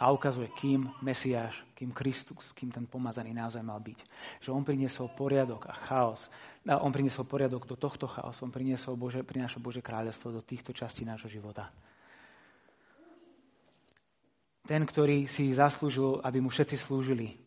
A 0.02 0.10
ukazuje, 0.10 0.50
kým 0.58 0.90
Mesiáš, 1.06 1.54
kým 1.78 1.94
Kristus, 1.94 2.50
kým 2.58 2.74
ten 2.74 2.90
pomazaný 2.90 3.38
naozaj 3.38 3.62
mal 3.62 3.78
byť. 3.78 4.00
Že 4.42 4.50
on 4.50 4.66
priniesol 4.66 5.14
poriadok 5.14 5.70
a 5.70 5.78
chaos. 5.78 6.26
A 6.66 6.82
on 6.82 6.90
priniesol 6.90 7.30
poriadok 7.30 7.70
do 7.70 7.78
tohto 7.78 8.10
chaosu. 8.10 8.50
On 8.50 8.54
priniesol 8.54 8.98
Bože, 8.98 9.22
prináša 9.22 9.62
Bože 9.62 9.86
kráľovstvo 9.86 10.34
do 10.34 10.42
týchto 10.42 10.74
častí 10.74 11.06
nášho 11.06 11.30
života 11.30 11.70
ten, 14.68 14.86
ktorý 14.86 15.26
si 15.26 15.54
zaslúžil, 15.54 16.22
aby 16.22 16.38
mu 16.42 16.54
všetci 16.54 16.78
slúžili. 16.78 17.38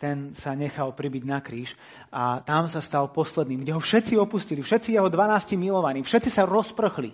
Ten 0.00 0.32
sa 0.32 0.56
nechal 0.56 0.96
pribiť 0.96 1.22
na 1.28 1.44
kríž 1.44 1.76
a 2.08 2.40
tam 2.40 2.66
sa 2.66 2.80
stal 2.80 3.12
posledným, 3.12 3.62
kde 3.62 3.76
ho 3.76 3.82
všetci 3.82 4.16
opustili, 4.16 4.64
všetci 4.64 4.96
jeho 4.96 5.08
12 5.12 5.60
milovaní, 5.60 6.00
všetci 6.00 6.30
sa 6.32 6.48
rozprchli. 6.48 7.12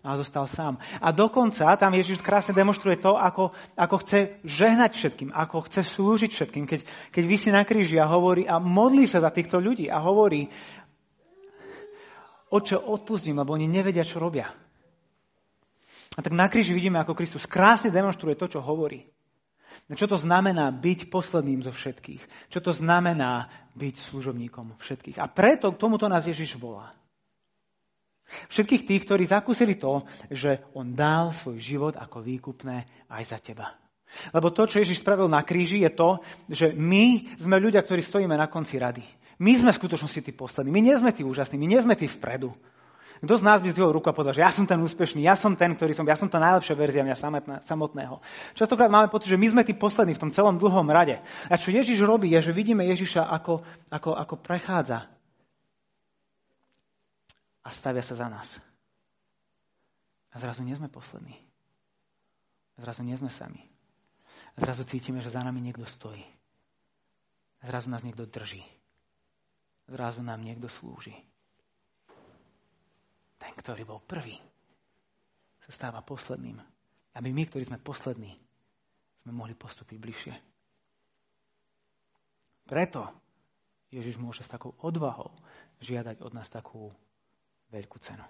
a 0.00 0.16
zostal 0.16 0.48
sám. 0.48 0.80
A 0.96 1.12
dokonca 1.12 1.76
tam 1.76 1.92
Ježiš 1.92 2.24
krásne 2.24 2.56
demonstruje 2.56 2.96
to, 2.96 3.20
ako, 3.20 3.52
ako 3.76 3.96
chce 4.00 4.40
žehnať 4.48 4.96
všetkým, 4.96 5.28
ako 5.28 5.68
chce 5.68 5.84
slúžiť 5.92 6.30
všetkým. 6.32 6.64
Keď, 6.64 6.80
keď 7.12 7.24
vysí 7.28 7.52
na 7.52 7.68
kríži 7.68 8.00
a 8.00 8.08
hovorí 8.08 8.48
a 8.48 8.56
modlí 8.56 9.04
sa 9.04 9.20
za 9.20 9.28
týchto 9.28 9.60
ľudí 9.60 9.92
a 9.92 10.00
hovorí, 10.00 10.48
oče, 12.48 12.80
odpustím, 12.80 13.44
lebo 13.44 13.52
oni 13.52 13.68
nevedia, 13.68 14.00
čo 14.00 14.16
robia. 14.18 14.48
A 16.18 16.20
tak 16.22 16.34
na 16.34 16.50
kríži 16.50 16.74
vidíme, 16.74 16.98
ako 16.98 17.14
Kristus 17.14 17.46
krásne 17.46 17.94
demonstruje 17.94 18.34
to, 18.34 18.50
čo 18.50 18.60
hovorí. 18.62 19.06
Čo 19.90 20.06
to 20.06 20.18
znamená 20.22 20.70
byť 20.70 21.10
posledným 21.10 21.66
zo 21.66 21.74
všetkých? 21.74 22.50
Čo 22.50 22.62
to 22.62 22.70
znamená 22.70 23.50
byť 23.74 23.94
služobníkom 24.10 24.78
všetkých? 24.78 25.18
A 25.18 25.26
preto 25.26 25.70
k 25.74 25.80
tomuto 25.82 26.06
nás 26.06 26.22
Ježiš 26.26 26.54
volá. 26.58 26.94
Všetkých 28.46 28.86
tých, 28.86 29.02
ktorí 29.02 29.26
zakúsili 29.26 29.74
to, 29.74 30.06
že 30.30 30.62
on 30.78 30.94
dal 30.94 31.34
svoj 31.34 31.58
život 31.58 31.94
ako 31.98 32.22
výkupné 32.22 32.86
aj 33.10 33.22
za 33.26 33.38
teba. 33.42 33.74
Lebo 34.30 34.54
to, 34.54 34.66
čo 34.66 34.78
Ježiš 34.78 35.02
spravil 35.02 35.26
na 35.26 35.42
kríži, 35.42 35.82
je 35.82 35.90
to, 35.90 36.10
že 36.46 36.70
my 36.74 37.34
sme 37.38 37.58
ľudia, 37.58 37.82
ktorí 37.82 38.02
stojíme 38.02 38.34
na 38.34 38.46
konci 38.46 38.78
rady. 38.78 39.02
My 39.42 39.58
sme 39.58 39.74
v 39.74 39.80
skutočnosti 39.82 40.20
tí 40.22 40.30
poslední. 40.34 40.70
My 40.70 40.82
nie 40.82 40.94
sme 40.94 41.10
tí 41.10 41.26
úžasní, 41.26 41.58
my 41.58 41.66
nie 41.66 41.80
sme 41.82 41.94
tí 41.98 42.06
vpredu. 42.06 42.54
Kto 43.20 43.36
z 43.36 43.44
nás 43.44 43.60
by 43.60 43.68
zdvihol 43.68 43.92
ruku 43.92 44.08
a 44.08 44.16
povedal, 44.16 44.32
že 44.32 44.40
ja 44.40 44.48
som 44.48 44.64
ten 44.64 44.80
úspešný, 44.80 45.20
ja 45.20 45.36
som 45.36 45.52
ten, 45.52 45.76
ktorý 45.76 45.92
som, 45.92 46.08
ja 46.08 46.16
som 46.16 46.32
tá 46.32 46.40
najlepšia 46.40 46.72
verzia 46.72 47.04
mňa 47.04 47.20
samotného. 47.60 48.16
Častokrát 48.56 48.88
máme 48.88 49.12
pocit, 49.12 49.28
že 49.28 49.36
my 49.36 49.52
sme 49.52 49.62
tí 49.62 49.76
poslední 49.76 50.16
v 50.16 50.22
tom 50.24 50.32
celom 50.32 50.56
dlhom 50.56 50.88
rade. 50.88 51.20
A 51.52 51.54
čo 51.60 51.68
Ježiš 51.68 52.00
robí, 52.00 52.32
je, 52.32 52.48
že 52.48 52.56
vidíme 52.56 52.80
Ježiša 52.88 53.28
ako, 53.28 53.60
ako, 53.92 54.10
ako 54.16 54.34
prechádza 54.40 55.04
a 57.60 57.68
stavia 57.68 58.00
sa 58.00 58.16
za 58.16 58.26
nás. 58.32 58.48
A 60.32 60.40
zrazu 60.40 60.64
nie 60.64 60.72
sme 60.72 60.88
poslední. 60.88 61.36
Zrazu 62.80 63.04
nie 63.04 63.20
sme 63.20 63.28
sami. 63.28 63.60
Zrazu 64.56 64.88
cítime, 64.88 65.20
že 65.20 65.28
za 65.28 65.44
nami 65.44 65.60
niekto 65.60 65.84
stojí. 65.84 66.24
Zrazu 67.60 67.92
nás 67.92 68.00
niekto 68.00 68.24
drží. 68.24 68.64
Zrazu 69.92 70.24
nám 70.24 70.40
niekto 70.40 70.72
slúži. 70.72 71.12
Ten, 73.40 73.52
ktorý 73.56 73.88
bol 73.88 74.04
prvý, 74.04 74.36
sa 75.64 75.70
stáva 75.72 76.04
posledným. 76.04 76.60
Aby 77.16 77.32
my, 77.32 77.42
ktorí 77.48 77.66
sme 77.66 77.80
poslední, 77.80 78.36
sme 79.24 79.32
mohli 79.32 79.56
postúpiť 79.56 79.96
bližšie. 79.98 80.34
Preto 82.70 83.02
Ježiš 83.90 84.20
môže 84.22 84.46
s 84.46 84.52
takou 84.52 84.78
odvahou 84.78 85.34
žiadať 85.82 86.22
od 86.22 86.32
nás 86.36 86.46
takú 86.46 86.94
veľkú 87.74 87.98
cenu. 87.98 88.22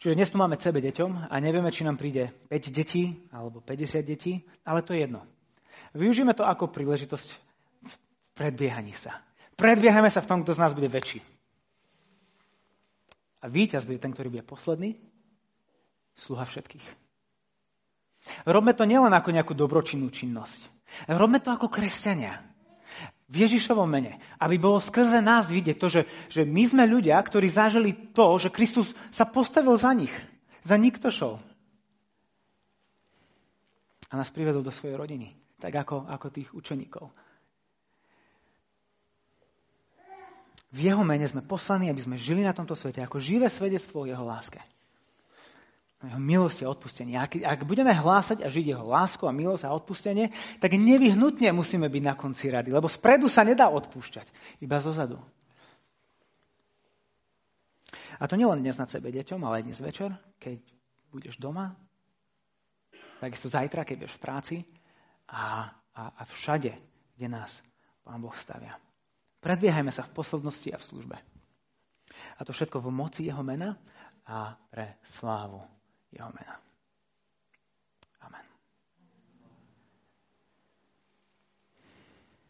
Čiže 0.00 0.16
dnes 0.16 0.30
tu 0.32 0.40
máme 0.40 0.56
sebe 0.56 0.80
deťom 0.80 1.28
a 1.28 1.34
nevieme, 1.42 1.68
či 1.68 1.84
nám 1.84 2.00
príde 2.00 2.32
5 2.48 2.72
detí 2.72 3.20
alebo 3.34 3.60
50 3.60 4.00
detí, 4.00 4.40
ale 4.64 4.80
to 4.80 4.96
je 4.96 5.04
jedno. 5.04 5.26
Využijeme 5.92 6.32
to 6.32 6.46
ako 6.46 6.72
príležitosť 6.72 7.28
v 7.84 7.94
predbiehaní 8.32 8.96
sa. 8.96 9.20
Predbiehame 9.58 10.08
sa 10.08 10.24
v 10.24 10.28
tom, 10.30 10.38
kto 10.40 10.56
z 10.56 10.62
nás 10.62 10.72
bude 10.72 10.88
väčší. 10.88 11.20
A 13.40 13.48
víťaz 13.48 13.88
bude 13.88 14.00
ten, 14.00 14.12
ktorý 14.12 14.28
bude 14.28 14.44
posledný, 14.44 15.00
sluha 16.20 16.44
všetkých. 16.44 16.84
Robme 18.44 18.76
to 18.76 18.84
nielen 18.84 19.12
ako 19.16 19.32
nejakú 19.32 19.56
dobročinnú 19.56 20.12
činnosť. 20.12 20.60
Robme 21.08 21.40
to 21.40 21.48
ako 21.48 21.72
kresťania. 21.72 22.44
V 23.30 23.46
Ježišovom 23.46 23.88
mene. 23.88 24.20
Aby 24.36 24.60
bolo 24.60 24.82
skrze 24.82 25.24
nás 25.24 25.48
vidieť 25.48 25.76
to, 25.80 25.88
že, 25.88 26.02
že 26.28 26.42
my 26.44 26.66
sme 26.68 26.84
ľudia, 26.84 27.16
ktorí 27.16 27.48
zažili 27.48 28.12
to, 28.12 28.26
že 28.36 28.52
Kristus 28.52 28.92
sa 29.14 29.24
postavil 29.24 29.78
za 29.80 29.94
nich. 29.96 30.12
Za 30.66 30.76
šol. 31.08 31.40
A 34.10 34.18
nás 34.18 34.28
privedol 34.28 34.66
do 34.66 34.74
svojej 34.74 34.98
rodiny. 34.98 35.32
Tak 35.62 35.72
ako, 35.86 36.10
ako 36.10 36.26
tých 36.28 36.50
učeníkov. 36.52 37.08
V 40.70 40.86
jeho 40.86 41.02
mene 41.02 41.26
sme 41.26 41.42
poslaní, 41.42 41.90
aby 41.90 41.98
sme 41.98 42.14
žili 42.14 42.46
na 42.46 42.54
tomto 42.54 42.78
svete 42.78 43.02
ako 43.02 43.18
živé 43.18 43.50
svedectvo 43.50 44.06
o 44.06 44.08
jeho 44.08 44.22
láske. 44.22 44.62
Jeho 46.00 46.22
milosti 46.22 46.64
a 46.64 46.72
odpustenie. 46.72 47.18
Ak, 47.18 47.36
ak 47.36 47.68
budeme 47.68 47.92
hlásať 47.92 48.40
a 48.40 48.48
žiť 48.48 48.72
jeho 48.72 48.86
lásku 48.86 49.20
a 49.28 49.36
milosť 49.36 49.68
a 49.68 49.74
odpustenie, 49.76 50.32
tak 50.56 50.72
nevyhnutne 50.78 51.52
musíme 51.52 51.90
byť 51.92 52.02
na 52.06 52.14
konci 52.16 52.48
rady, 52.48 52.72
lebo 52.72 52.88
spredu 52.88 53.28
sa 53.28 53.44
nedá 53.44 53.68
odpúšťať, 53.68 54.24
iba 54.64 54.80
zozadu. 54.80 55.20
A 58.16 58.24
to 58.24 58.40
nielen 58.40 58.64
dnes 58.64 58.80
na 58.80 58.88
sebe 58.88 59.12
deťom, 59.12 59.44
ale 59.44 59.60
aj 59.60 59.64
dnes 59.68 59.80
večer, 59.80 60.08
keď 60.40 60.60
budeš 61.12 61.36
doma, 61.36 61.76
takisto 63.20 63.52
zajtra, 63.52 63.84
keď 63.84 63.96
budeš 64.06 64.16
v 64.16 64.24
práci 64.24 64.56
a, 65.28 65.68
a, 65.92 66.02
a 66.16 66.22
všade, 66.24 66.72
kde 67.16 67.28
nás 67.28 67.52
Pán 68.00 68.24
Boh 68.24 68.32
stavia. 68.40 68.72
Predbiehajme 69.40 69.88
sa 69.88 70.04
v 70.04 70.14
poslednosti 70.14 70.68
a 70.72 70.78
v 70.78 70.86
službe. 70.86 71.16
A 72.36 72.40
to 72.44 72.52
všetko 72.52 72.80
v 72.84 72.88
moci 72.92 73.28
jeho 73.28 73.40
mena 73.40 73.76
a 74.28 74.52
pre 74.68 75.00
slávu 75.16 75.60
jeho 76.12 76.28
mena. 76.32 76.69